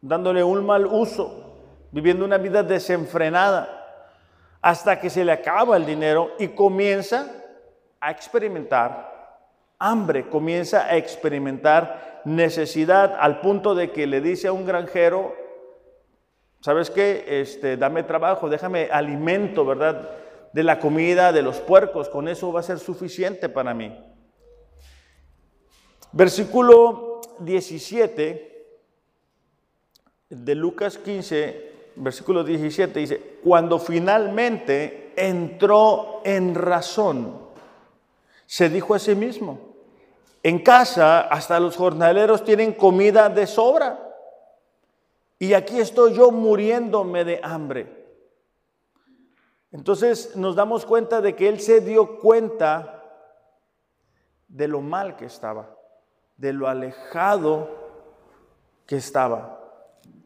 [0.01, 1.59] dándole un mal uso,
[1.93, 3.69] viviendo una vida desenfrenada,
[4.63, 7.31] hasta que se le acaba el dinero y comienza
[8.01, 9.43] a experimentar
[9.79, 15.35] hambre, comienza a experimentar necesidad, al punto de que le dice a un granjero,
[16.63, 17.23] ¿sabes qué?
[17.43, 20.09] Este, dame trabajo, déjame alimento, ¿verdad?
[20.57, 23.95] De la comida de los puercos, con eso va a ser suficiente para mí.
[26.13, 28.67] Versículo 17
[30.31, 37.39] de Lucas 15, versículo 17 dice, cuando finalmente entró en razón,
[38.47, 39.61] se dijo a sí mismo,
[40.43, 44.11] en casa hasta los jornaleros tienen comida de sobra
[45.39, 48.06] y aquí estoy yo muriéndome de hambre.
[49.73, 53.03] Entonces nos damos cuenta de que él se dio cuenta
[54.49, 55.77] de lo mal que estaba,
[56.37, 57.69] de lo alejado
[58.87, 59.61] que estaba,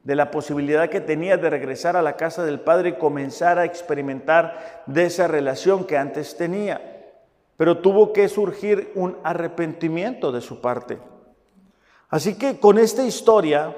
[0.04, 3.64] de la posibilidad que tenía de regresar a la casa del Padre y comenzar a
[3.64, 7.14] experimentar de esa relación que antes tenía.
[7.56, 10.98] Pero tuvo que surgir un arrepentimiento de su parte.
[12.08, 13.76] Así que con esta historia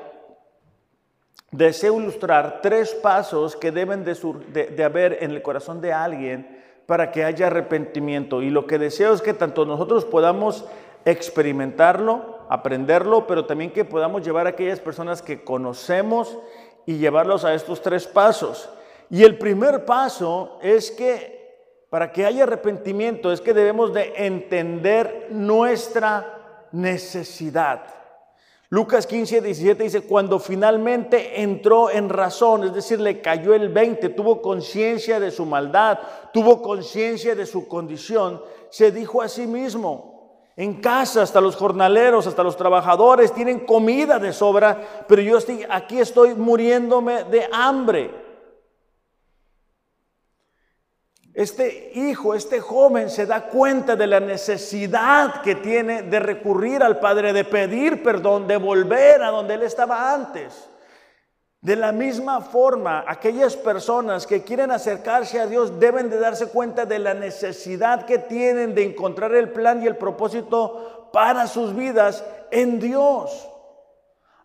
[1.53, 7.25] deseo ilustrar tres pasos que deben de, haber en el corazón de alguien para que
[7.25, 8.43] haya arrepentimiento.
[8.43, 10.65] Y lo que deseo es que tanto nosotros podamos
[11.05, 16.39] experimentarlo, aprenderlo, pero también que podamos llevar a aquellas personas que conocemos
[16.87, 18.71] y llevarlos a estos tres pasos.
[19.11, 21.43] Y el primer paso es que
[21.91, 28.02] para que haya arrepentimiento es que debemos de entender nuestra necesidad.
[28.73, 34.09] Lucas 15, 17 dice, cuando finalmente entró en razón, es decir, le cayó el 20,
[34.09, 35.99] tuvo conciencia de su maldad,
[36.33, 42.27] tuvo conciencia de su condición, se dijo a sí mismo, en casa hasta los jornaleros,
[42.27, 48.22] hasta los trabajadores tienen comida de sobra, pero yo estoy, aquí estoy muriéndome de hambre.
[51.35, 57.01] Este hijo, este joven se da cuenta de la necesidad que tiene de recurrir al
[57.01, 60.69] Padre, de pedir perdón, de volver a donde él estaba antes.
[61.63, 66.85] De la misma forma, aquellas personas que quieren acercarse a Dios deben de darse cuenta
[66.85, 72.25] de la necesidad que tienen de encontrar el plan y el propósito para sus vidas
[72.51, 73.49] en Dios.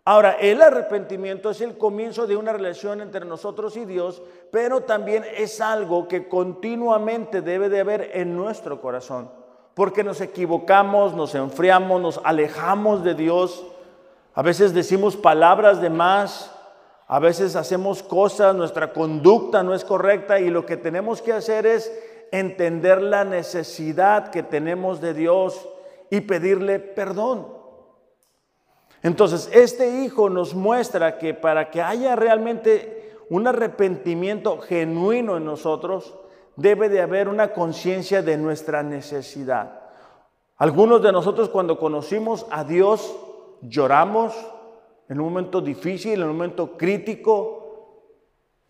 [0.08, 5.22] Ahora, el arrepentimiento es el comienzo de una relación entre nosotros y Dios, pero también
[5.36, 9.30] es algo que continuamente debe de haber en nuestro corazón,
[9.74, 13.66] porque nos equivocamos, nos enfriamos, nos alejamos de Dios,
[14.32, 16.54] a veces decimos palabras de más,
[17.06, 21.66] a veces hacemos cosas, nuestra conducta no es correcta y lo que tenemos que hacer
[21.66, 21.92] es
[22.32, 25.68] entender la necesidad que tenemos de Dios
[26.08, 27.57] y pedirle perdón.
[29.02, 36.18] Entonces, este hijo nos muestra que para que haya realmente un arrepentimiento genuino en nosotros,
[36.56, 39.80] debe de haber una conciencia de nuestra necesidad.
[40.56, 43.16] Algunos de nosotros cuando conocimos a Dios
[43.62, 44.34] lloramos
[45.08, 47.54] en un momento difícil, en un momento crítico.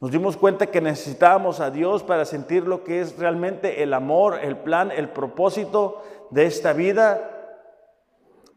[0.00, 4.38] Nos dimos cuenta que necesitábamos a Dios para sentir lo que es realmente el amor,
[4.42, 7.37] el plan, el propósito de esta vida,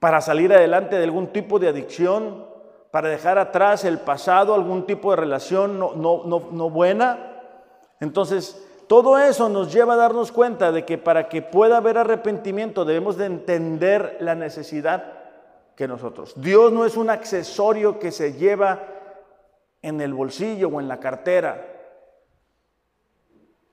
[0.02, 2.44] para salir adelante de algún tipo de adicción,
[2.90, 7.44] para dejar atrás el pasado, algún tipo de relación no, no, no, buena.
[8.00, 12.84] Entonces, todo eso nos lleva a darnos cuenta de que para que pueda haber arrepentimiento
[12.84, 15.20] debemos de entender la necesidad
[15.76, 16.34] que nosotros.
[16.36, 18.80] Dios no es un accesorio que se lleva
[19.84, 21.64] en el bolsillo o en la cartera.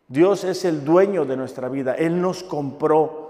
[0.09, 1.95] Dios es el dueño de nuestra vida.
[1.95, 3.28] Él nos compró.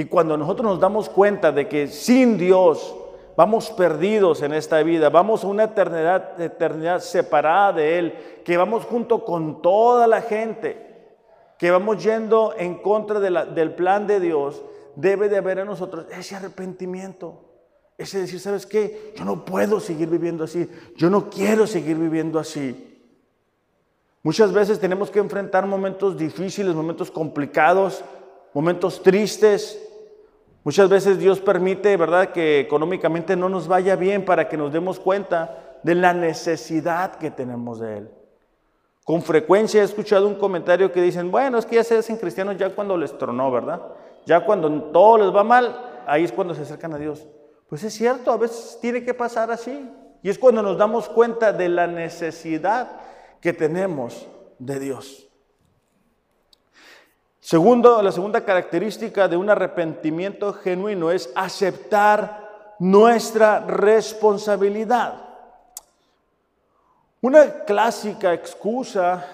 [0.00, 2.96] Y cuando nosotros nos damos cuenta de que sin Dios
[3.36, 8.86] vamos perdidos en esta vida, vamos a una eternidad, eternidad separada de Él, que vamos
[8.86, 11.04] junto con toda la gente,
[11.58, 14.62] que vamos yendo en contra del plan de Dios,
[14.96, 17.34] debe de haber en nosotros ese arrepentimiento.
[17.98, 19.12] Ese decir, ¿sabes qué?
[19.18, 20.66] Yo no puedo seguir viviendo así.
[20.96, 23.04] Yo no quiero seguir viviendo así.
[24.22, 28.02] Muchas veces tenemos que enfrentar momentos difíciles, momentos complicados,
[28.54, 29.78] momentos tristes,
[30.62, 35.00] Muchas veces Dios permite, ¿verdad?, que económicamente no nos vaya bien para que nos demos
[35.00, 38.10] cuenta de la necesidad que tenemos de Él.
[39.04, 42.58] Con frecuencia he escuchado un comentario que dicen, bueno, es que ya se hacen cristianos
[42.58, 43.80] ya cuando les tronó, ¿verdad?
[44.26, 47.26] Ya cuando todo les va mal, ahí es cuando se acercan a Dios.
[47.68, 49.88] Pues es cierto, a veces tiene que pasar así.
[50.22, 53.00] Y es cuando nos damos cuenta de la necesidad
[53.40, 55.29] que tenemos de Dios.
[57.40, 65.14] Segundo, la segunda característica de un arrepentimiento genuino es aceptar nuestra responsabilidad.
[67.22, 69.26] Una clásica excusa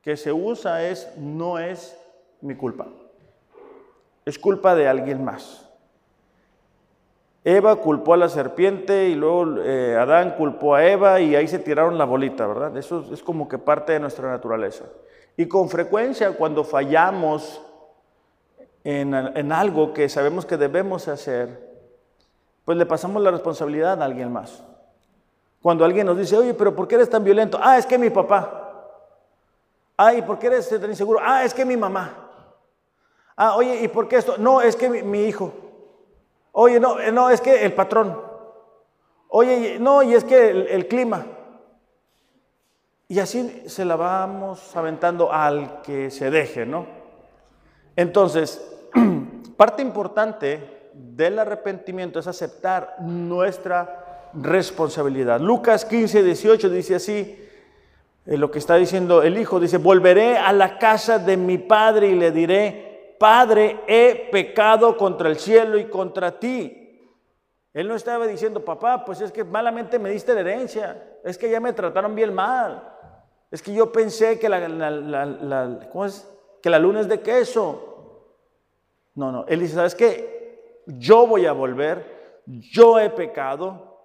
[0.00, 1.96] que se usa es no es
[2.40, 2.86] mi culpa,
[4.24, 5.62] es culpa de alguien más.
[7.44, 11.60] Eva culpó a la serpiente y luego eh, Adán culpó a Eva y ahí se
[11.60, 12.76] tiraron la bolita, ¿verdad?
[12.76, 14.84] Eso es como que parte de nuestra naturaleza.
[15.36, 17.60] Y con frecuencia cuando fallamos
[18.84, 21.66] en, algo que sabemos que debemos hacer,
[22.64, 24.62] pues le pasamos la responsabilidad a alguien más.
[25.60, 27.58] Cuando alguien nos dice, oye, pero ¿por qué eres tan violento?
[27.60, 28.62] Ah, es que mi papá.
[29.96, 31.20] Ay, ¿por qué eres tan inseguro?
[31.22, 32.30] Ah, es que mi mamá.
[33.36, 34.36] Ah, oye, ¿y por qué esto?
[34.38, 35.52] No, es que mi, hijo.
[36.52, 38.18] Oye, no, no, es que el patrón.
[39.28, 41.26] Oye, no, y es que el clima.
[43.08, 46.86] Y así se la vamos aventando al que se deje, ¿no?
[47.94, 48.60] Entonces,
[49.56, 55.40] parte importante del arrepentimiento es aceptar nuestra responsabilidad.
[55.40, 57.38] Lucas 15, 18 dice así,
[58.26, 62.08] eh, lo que está diciendo el hijo, dice, volveré a la casa de mi padre
[62.08, 62.86] y le diré,
[63.18, 66.82] Padre, he pecado contra el cielo y contra ti.
[67.72, 71.50] Él no estaba diciendo, papá, pues es que malamente me diste la herencia, es que
[71.50, 72.95] ya me trataron bien mal.
[73.50, 74.60] Es que yo pensé que la,
[76.62, 77.96] que la luna es de queso.
[79.14, 79.44] No, no.
[79.48, 80.82] Él dice, ¿sabes qué?
[80.86, 82.42] Yo voy a volver.
[82.46, 83.98] Yo he pecado.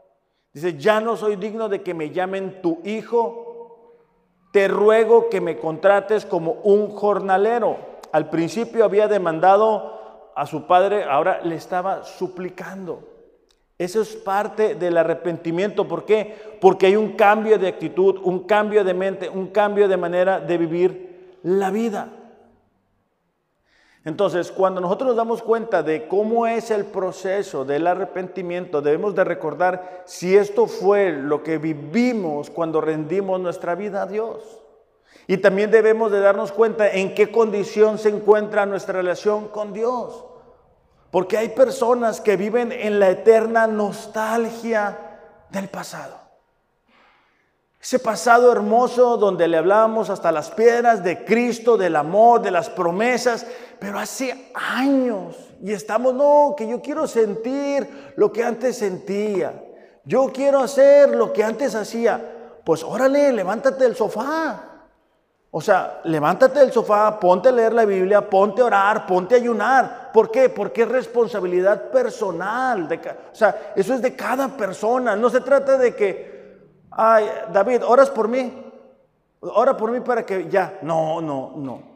[0.54, 3.98] Dice, ya no soy digno de que me llamen tu hijo.
[4.52, 7.78] Te ruego que me contrates como un jornalero.
[8.12, 13.11] Al principio había demandado a su padre, ahora le estaba suplicando.
[13.82, 15.88] Eso es parte del arrepentimiento.
[15.88, 16.36] ¿Por qué?
[16.62, 20.56] Porque hay un cambio de actitud, un cambio de mente, un cambio de manera de
[20.60, 22.10] vivir la vida.
[24.06, 29.24] Entonces, cuando nosotros nos damos cuenta de cómo es el proceso del arrepentimiento, debemos de
[29.24, 34.62] recordar si esto fue lo que vivimos cuando rendimos nuestra vida a Dios.
[35.26, 40.26] Y también debemos de darnos cuenta en qué condición se encuentra nuestra relación con Dios.
[41.12, 44.98] Porque hay personas que viven en la eterna nostalgia
[45.50, 46.22] del pasado.
[47.82, 52.70] Ese pasado hermoso donde le hablábamos hasta las piedras de Cristo, del amor, de las
[52.70, 53.46] promesas,
[53.80, 55.36] pero hace años.
[55.62, 59.64] Y estamos, no, que yo quiero sentir lo que antes sentía.
[60.06, 62.60] Yo quiero hacer lo que antes hacía.
[62.64, 64.64] Pues órale, levántate del sofá.
[65.50, 69.38] O sea, levántate del sofá, ponte a leer la Biblia, ponte a orar, ponte a
[69.40, 70.01] ayunar.
[70.14, 70.50] ¿Por qué?
[70.50, 72.88] Porque es responsabilidad personal.
[73.32, 75.16] O sea, eso es de cada persona.
[75.16, 76.60] No se trata de que,
[76.92, 78.72] ay, David, oras por mí.
[79.42, 80.80] Ora por mí para que ya.
[80.82, 81.92] No, no, no.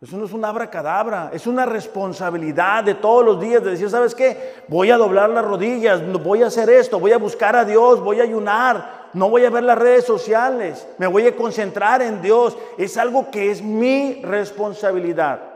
[0.00, 4.14] Eso no es una abracadabra, es una responsabilidad de todos los días de decir, ¿sabes
[4.14, 4.56] qué?
[4.68, 8.20] Voy a doblar las rodillas, voy a hacer esto, voy a buscar a Dios, voy
[8.20, 12.58] a ayunar, no voy a ver las redes sociales, me voy a concentrar en Dios.
[12.76, 15.55] Es algo que es mi responsabilidad.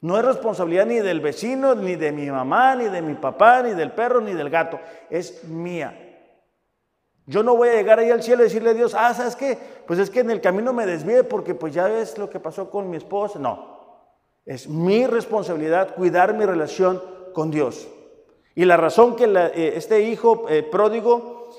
[0.00, 3.72] No es responsabilidad ni del vecino, ni de mi mamá, ni de mi papá, ni
[3.72, 4.78] del perro, ni del gato.
[5.10, 6.02] Es mía.
[7.26, 9.58] Yo no voy a llegar ahí al cielo y decirle a Dios, ah, ¿sabes qué?
[9.86, 12.70] Pues es que en el camino me desvíe porque pues ya ves lo que pasó
[12.70, 13.38] con mi esposa.
[13.38, 13.76] No,
[14.44, 17.02] es mi responsabilidad cuidar mi relación
[17.34, 17.88] con Dios.
[18.54, 21.50] Y la razón que eh, este hijo eh, pródigo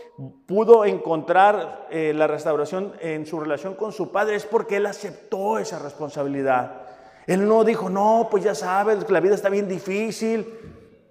[0.48, 5.60] pudo encontrar eh, la restauración en su relación con su padre es porque él aceptó
[5.60, 6.87] esa responsabilidad.
[7.28, 10.48] Él no dijo, no, pues ya sabes, la vida está bien difícil.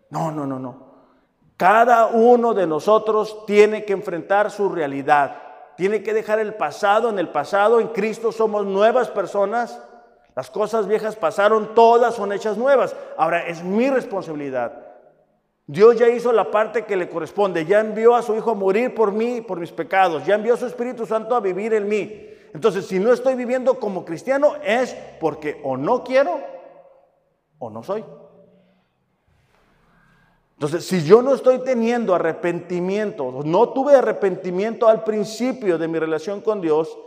[0.09, 0.87] No, no, no, no.
[1.59, 5.43] Cada uno de nosotros tiene que enfrentar su realidad.
[5.77, 7.81] Tiene que dejar el pasado en el pasado.
[7.81, 9.79] En Cristo somos nuevas personas.
[10.35, 12.97] Las cosas viejas pasaron, todas son hechas nuevas.
[13.19, 14.73] Ahora es mi responsabilidad.
[15.67, 17.67] Dios ya hizo la parte que le corresponde.
[17.67, 20.25] Ya envió a su Hijo a morir por mí, por mis pecados.
[20.25, 22.36] Ya envió a su Espíritu Santo a vivir en mí.
[22.57, 26.41] Entonces, si no estoy viviendo como cristiano, es porque o no quiero
[27.59, 28.03] o no soy.
[30.55, 36.41] Entonces, si yo no estoy teniendo arrepentimiento, no tuve arrepentimiento al principio de mi relación
[36.41, 36.99] con Dios,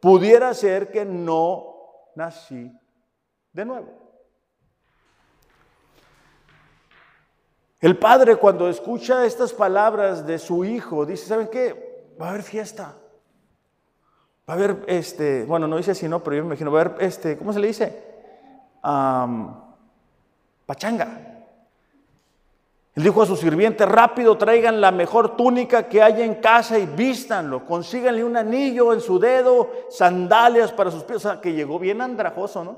[0.00, 1.74] pudiera ser que no
[2.14, 2.70] nací
[3.52, 3.88] de nuevo.
[7.80, 12.14] El padre cuando escucha estas palabras de su hijo, dice, ¿saben qué?
[12.20, 13.01] Va a haber fiesta.
[14.48, 16.84] Va a haber, este, bueno, no dice así, no, pero yo me imagino, va a
[16.84, 18.10] haber, este, ¿cómo se le dice?
[20.66, 21.28] pachanga.
[22.94, 26.86] Él dijo a su sirviente, rápido traigan la mejor túnica que haya en casa y
[26.86, 31.78] vístanlo, consíganle un anillo en su dedo, sandalias para sus pies, o sea, que llegó
[31.78, 32.76] bien andrajoso, ¿no?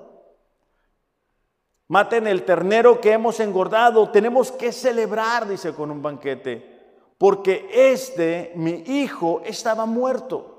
[1.88, 8.52] Maten el ternero que hemos engordado, tenemos que celebrar, dice con un banquete, porque este,
[8.54, 10.53] mi hijo, estaba muerto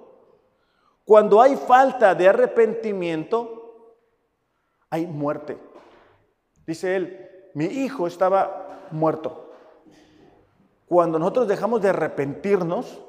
[1.05, 3.95] cuando hay falta de arrepentimiento,
[4.89, 5.57] hay muerte.
[6.65, 9.53] Dice él, mi hijo estaba muerto.
[10.87, 13.01] Cuando nosotros dejamos de arrepentirnos,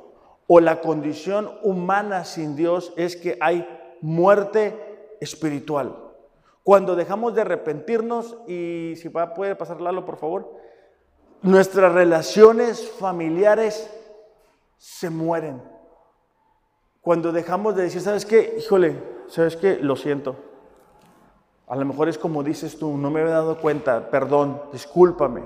[0.47, 3.66] o la condición humana sin Dios es que hay
[4.01, 5.97] muerte espiritual.
[6.62, 10.53] Cuando dejamos de arrepentirnos, y si va, puede pasar Lalo, por favor,
[11.42, 13.90] nuestras relaciones familiares
[14.76, 15.62] se mueren.
[17.07, 18.57] Cuando dejamos de decir, ¿sabes qué?
[18.59, 19.79] Híjole, ¿sabes qué?
[19.81, 20.35] Lo siento.
[21.69, 25.45] A lo mejor es como dices tú, no me había dado cuenta, perdón, discúlpame.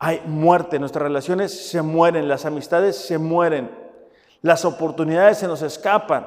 [0.00, 3.70] Hay muerte, nuestras relaciones se mueren, las amistades se mueren,
[4.40, 6.26] las oportunidades se nos escapan.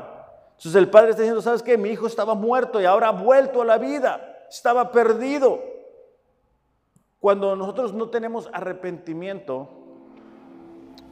[0.52, 1.78] Entonces el padre está diciendo, ¿sabes qué?
[1.78, 5.60] Mi hijo estaba muerto y ahora ha vuelto a la vida, estaba perdido.
[7.20, 9.85] Cuando nosotros no tenemos arrepentimiento,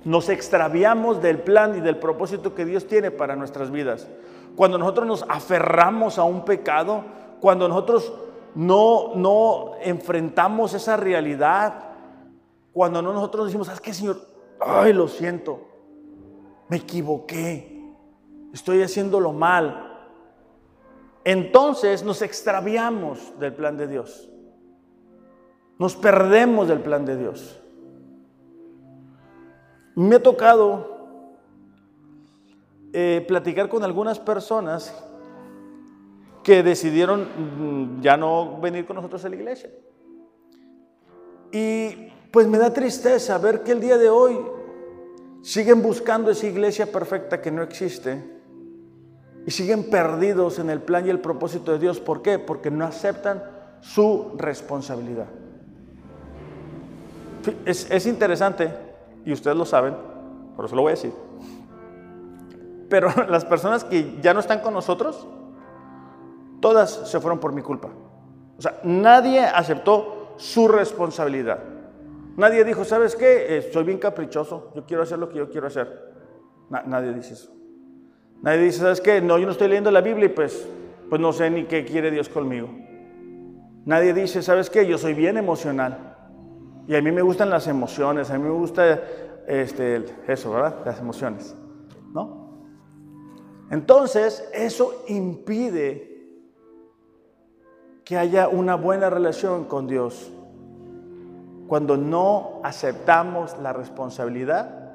[0.05, 4.07] nos extraviamos del plan y del propósito que Dios tiene para nuestras vidas.
[4.55, 7.03] Cuando nosotros nos aferramos a un pecado,
[7.39, 8.13] cuando nosotros
[8.55, 11.91] no, no enfrentamos esa realidad,
[12.73, 14.17] cuando no nosotros decimos, ¿sabes qué, Señor?
[14.59, 15.61] Ay, lo siento,
[16.67, 17.93] me equivoqué,
[18.53, 19.89] estoy haciéndolo mal.
[21.23, 24.29] Entonces nos extraviamos del plan de Dios.
[25.79, 27.62] Nos perdemos del plan de Dios.
[29.95, 30.93] Me ha tocado
[32.91, 34.93] eh, platicar con algunas personas
[36.43, 39.71] que decidieron mm, ya no venir con nosotros a la iglesia.
[41.51, 44.39] Y pues me da tristeza ver que el día de hoy
[45.41, 48.23] siguen buscando esa iglesia perfecta que no existe
[49.45, 51.99] y siguen perdidos en el plan y el propósito de Dios.
[51.99, 52.39] ¿Por qué?
[52.39, 53.43] Porque no aceptan
[53.81, 55.27] su responsabilidad.
[57.65, 58.92] Es, es interesante
[59.25, 59.95] y ustedes lo saben,
[60.55, 61.13] por eso lo voy a decir.
[62.89, 65.27] Pero las personas que ya no están con nosotros,
[66.59, 67.89] todas se fueron por mi culpa.
[68.57, 71.59] O sea, nadie aceptó su responsabilidad.
[72.35, 73.57] Nadie dijo, ¿sabes qué?
[73.57, 76.13] Eh, soy bien caprichoso, yo quiero hacer lo que yo quiero hacer.
[76.69, 77.53] nadie dice eso.
[78.41, 79.21] Nadie dice, ¿sabes qué?
[79.21, 80.67] No, yo no estoy leyendo la Biblia y pues,
[81.09, 82.69] pues no sé ni qué quiere Dios conmigo.
[83.85, 84.85] Nadie dice, ¿sabes qué?
[84.85, 86.12] Yo soy bien emocional.
[86.87, 88.99] Y a mí me gustan las emociones, a mí me gusta
[89.47, 90.77] este, eso, ¿verdad?
[90.85, 91.55] Las emociones,
[92.13, 92.43] ¿no?
[93.69, 96.13] Entonces, eso impide
[98.03, 100.31] que haya una buena relación con Dios
[101.67, 104.91] cuando no aceptamos la responsabilidad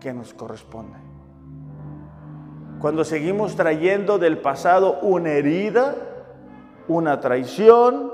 [0.00, 0.96] que nos corresponde.
[2.80, 5.94] Cuando seguimos trayendo del pasado una herida,
[6.88, 8.12] una traición,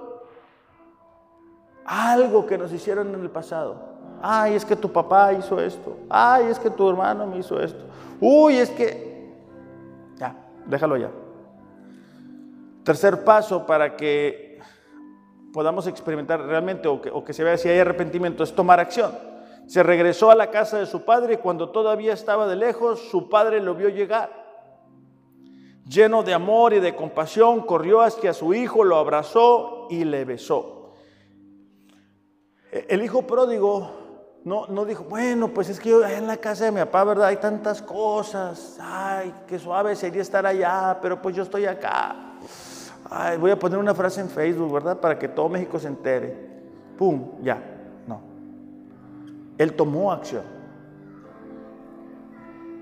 [1.84, 3.92] algo que nos hicieron en el pasado,
[4.24, 5.96] Ay, es que tu papá hizo esto.
[6.08, 7.84] Ay, es que tu hermano me hizo esto.
[8.20, 9.32] Uy, es que...
[10.14, 11.10] Ya, déjalo ya.
[12.84, 14.60] Tercer paso para que
[15.52, 19.12] podamos experimentar realmente o que, se vea si hay arrepentimiento es tomar acción.
[19.66, 23.28] Se regresó a la casa de su padre y cuando todavía estaba de lejos, su
[23.28, 24.30] padre lo vio llegar.
[25.88, 30.81] Lleno de amor y de compasión, corrió hacia su hijo, lo abrazó y le besó.
[32.72, 34.02] El hijo pródigo
[34.44, 37.28] no, dijo, bueno, pues es que yo en la casa de mi papá, ¿verdad?
[37.28, 38.78] Hay tantas cosas.
[38.80, 42.16] Ay, qué suave sería estar allá, pero pues yo estoy acá.
[43.08, 44.98] Ay, voy a poner una frase en Facebook, ¿verdad?
[44.98, 46.34] Para que todo México se entere.
[46.98, 47.62] Pum, ya.
[48.06, 48.20] No.
[49.58, 50.42] Él tomó acción.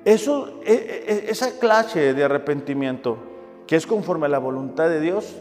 [0.04, 3.18] Eso, e, e, e, esa clase de arrepentimiento,
[3.66, 5.36] que es conforme a la voluntad de Dios,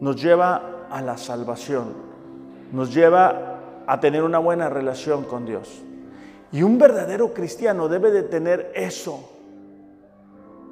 [0.00, 1.94] nos lleva a la salvación,
[2.72, 3.49] nos lleva
[3.90, 5.82] a tener una buena relación con Dios.
[6.52, 9.32] Y un verdadero cristiano debe de tener eso,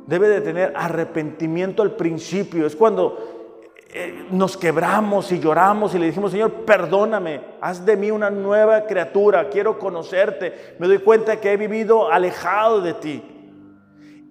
[0.06, 2.64] debe de tener arrepentimiento al principio.
[2.64, 8.12] Es cuando eh, nos quebramos y lloramos y le dijimos, Señor, perdóname, haz de mí
[8.12, 13.24] una nueva criatura, quiero conocerte, me doy cuenta que he vivido alejado de ti.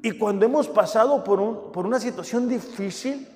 [0.01, 3.27] Y cuando hemos pasado por, un, por una situación difícil,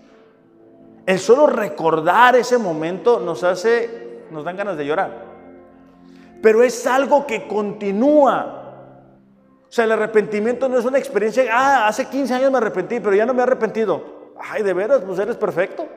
[1.05, 5.30] el solo recordar ese momento nos hace, nos dan ganas de llorar.
[6.41, 8.57] Pero es algo que continúa.
[9.69, 13.15] O sea, el arrepentimiento no es una experiencia, ah, hace 15 años me arrepentí, pero
[13.15, 14.33] ya no me he arrepentido.
[14.37, 15.87] Ay, de veras, pues eres perfecto.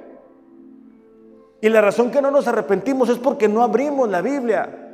[1.60, 4.84] Y la razón que no nos arrepentimos es porque no abrimos la Biblia.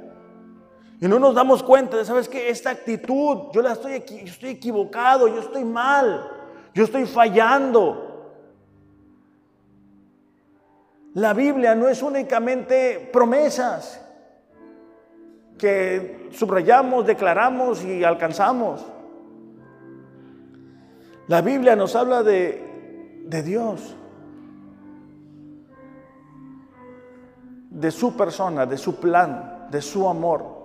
[1.00, 2.48] Y no nos damos cuenta de, ¿sabes qué?
[2.48, 6.30] Esta actitud, yo la estoy, yo estoy equivocado, yo estoy mal,
[6.72, 8.06] yo estoy fallando.
[11.14, 14.00] La Biblia no es únicamente promesas
[15.60, 18.84] que subrayamos, declaramos y alcanzamos.
[21.28, 23.94] La Biblia nos habla de, de Dios,
[27.68, 30.60] de su persona, de su plan, de su amor.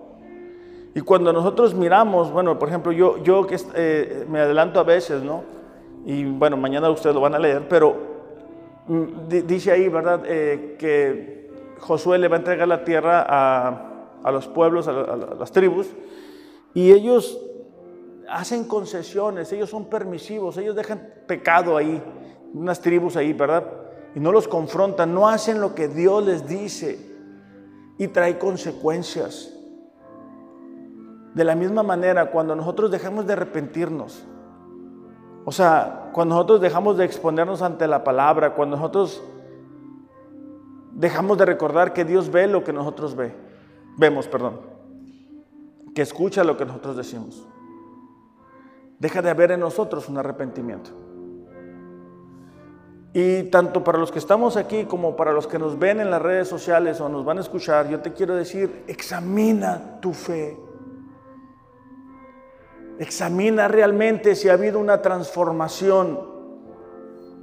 [0.96, 5.22] Y cuando nosotros miramos, bueno, por ejemplo, yo, yo que eh, me adelanto a veces,
[5.22, 5.44] ¿no?
[6.06, 7.98] Y bueno, mañana ustedes lo van a leer, pero
[8.88, 10.22] mm, dice ahí, ¿verdad?
[10.26, 13.85] Eh, que Josué le va a entregar la tierra a,
[14.26, 15.88] a los pueblos, a, las tribus,
[16.74, 17.40] y ellos
[18.28, 22.02] hacen concesiones, ellos son permisivos, ellos dejan pecado ahí,
[22.56, 23.66] unas tribus ahí, ¿verdad?
[24.16, 27.00] Y no los confrontan, no hacen lo que Dios les dice
[28.00, 29.52] y trae consecuencias.
[31.36, 34.26] De la misma manera, cuando nosotros dejamos de arrepentirnos,
[35.46, 39.24] o sea, cuando nosotros dejamos de exponernos ante la palabra, cuando nosotros
[40.94, 43.45] dejamos de recordar que Dios ve lo que nosotros ve,
[43.98, 44.60] vemos, perdón,
[45.94, 47.48] que escucha lo que nosotros decimos,
[49.00, 50.92] deja de haber en nosotros un arrepentimiento.
[53.14, 56.22] Y tanto para los que estamos aquí como para los que nos ven en las
[56.22, 60.58] redes sociales o nos van a escuchar, yo te quiero decir, examina tu fe.
[63.00, 66.20] Examina realmente si ha habido una transformación.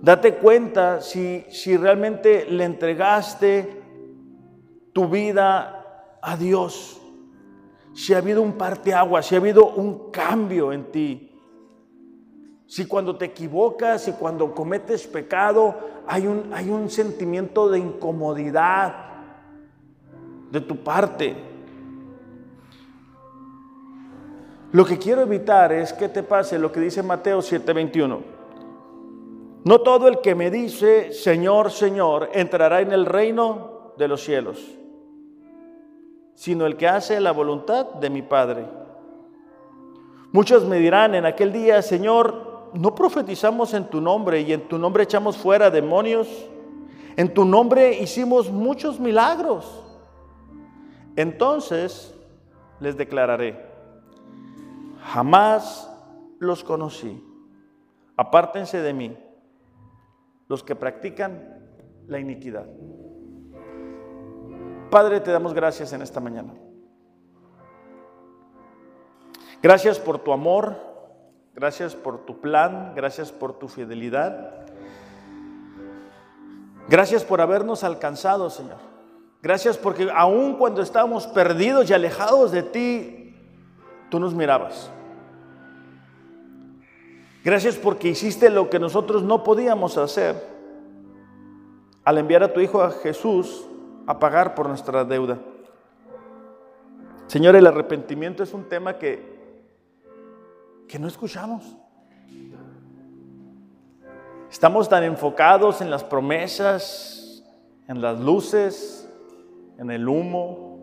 [0.02, 3.82] Date cuenta si, si realmente le entregaste
[4.92, 5.81] tu vida
[6.22, 7.00] a Dios.
[7.92, 11.28] Si ha habido un parteaguas, si ha habido un cambio en ti.
[12.66, 18.94] Si cuando te equivocas, si cuando cometes pecado, hay un, hay un sentimiento de incomodidad
[20.50, 21.36] de tu parte.
[24.72, 28.20] Lo que quiero evitar es que te pase lo que dice Mateo 7:21.
[29.64, 34.60] No todo el que me dice, Señor, Señor, entrará en el reino de los cielos,
[36.34, 38.66] sino el que hace la voluntad de mi Padre.
[40.32, 44.78] Muchos me dirán en aquel día, Señor, ¿no profetizamos en tu nombre y en tu
[44.78, 46.28] nombre echamos fuera demonios?
[47.16, 49.84] En tu nombre hicimos muchos milagros.
[51.16, 52.14] Entonces
[52.80, 53.72] les declararé
[55.02, 55.90] jamás
[56.38, 57.22] los conocí.
[58.16, 59.16] Apártense de mí
[60.48, 61.58] los que practican
[62.06, 62.66] la iniquidad.
[64.92, 66.52] Padre, te damos gracias en esta mañana.
[69.62, 70.76] Gracias por tu amor,
[71.54, 74.66] gracias por tu plan, gracias por tu fidelidad.
[76.90, 78.76] Gracias por habernos alcanzado, Señor.
[79.40, 83.34] Gracias porque aun cuando estábamos perdidos y alejados de ti,
[84.10, 84.90] tú nos mirabas.
[87.42, 90.36] Gracias porque hiciste lo que nosotros no podíamos hacer
[92.04, 93.68] al enviar a tu Hijo a Jesús
[94.06, 95.38] a pagar por nuestra deuda.
[97.26, 99.64] Señor, el arrepentimiento es un tema que,
[100.88, 101.76] que no escuchamos.
[104.50, 107.42] Estamos tan enfocados en las promesas,
[107.88, 109.08] en las luces,
[109.78, 110.78] en el humo,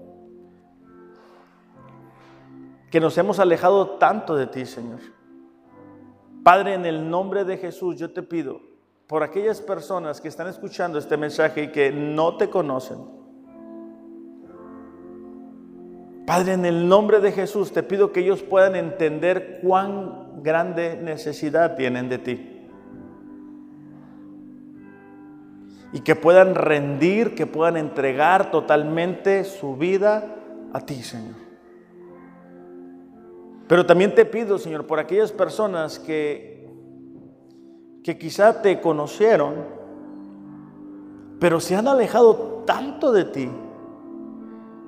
[2.89, 4.99] que nos hemos alejado tanto de ti, Señor.
[6.43, 8.68] Padre, en el nombre de Jesús, yo te pido
[9.10, 12.99] por aquellas personas que están escuchando este mensaje y que no te conocen.
[16.28, 21.76] Padre, en el nombre de Jesús, te pido que ellos puedan entender cuán grande necesidad
[21.76, 22.55] tienen de ti.
[25.91, 30.36] y que puedan rendir, que puedan entregar totalmente su vida
[30.72, 31.34] a ti, Señor.
[33.68, 36.59] Pero también te pido, Señor, por aquellas personas que,
[38.10, 39.53] que quizá te conocieron,
[41.39, 43.47] pero se han alejado tanto de ti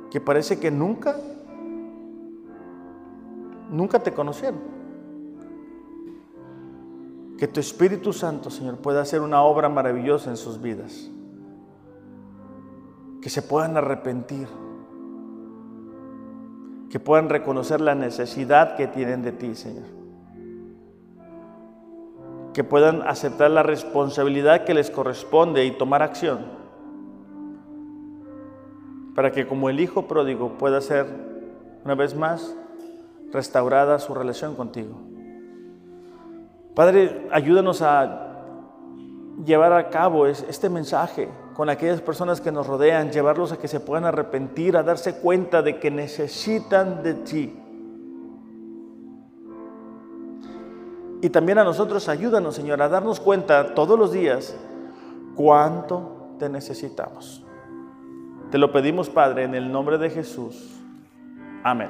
[0.10, 1.16] que parece que nunca,
[3.70, 4.60] nunca te conocieron
[7.38, 11.12] que tu Espíritu Santo, Señor, pueda hacer una obra maravillosa en sus vidas.
[13.22, 14.48] Que se puedan arrepentir.
[16.90, 20.01] Que puedan reconocer la necesidad que tienen de ti, Señor.
[22.54, 26.40] Que puedan aceptar la responsabilidad que les corresponde y tomar acción.
[29.16, 31.06] Para que como el Hijo pródigo pueda ser,
[31.84, 32.56] una vez más,
[33.32, 34.96] restaurada su relación contigo.
[36.76, 38.32] Padre, ayúdanos a
[39.46, 43.80] llevar a cabo este mensaje con aquellas personas que nos rodean, llevarlos a que se
[43.80, 47.61] puedan arrepentir, a darse cuenta de que necesitan de ti.
[51.22, 54.58] Y también a nosotros ayúdanos, Señor, a darnos cuenta todos los días
[55.36, 57.44] cuánto te necesitamos.
[58.50, 60.80] Te lo pedimos, Padre, en el nombre de Jesús.
[61.64, 61.90] Amén.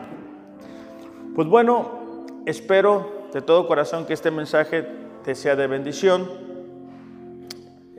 [1.34, 4.86] Pues bueno, espero de todo corazón que este mensaje
[5.23, 6.27] te sea de bendición.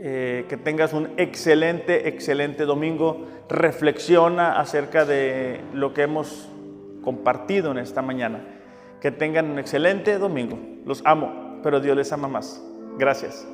[0.04, 3.24] Eh, que tengas un excelente, excelente domingo.
[3.48, 6.48] Reflexiona acerca de lo que hemos
[7.02, 8.44] compartido en esta mañana.
[9.02, 10.56] Que tengan un excelente domingo.
[10.86, 12.62] Los amo, pero Dios les ama más.
[12.98, 13.44] Gracias.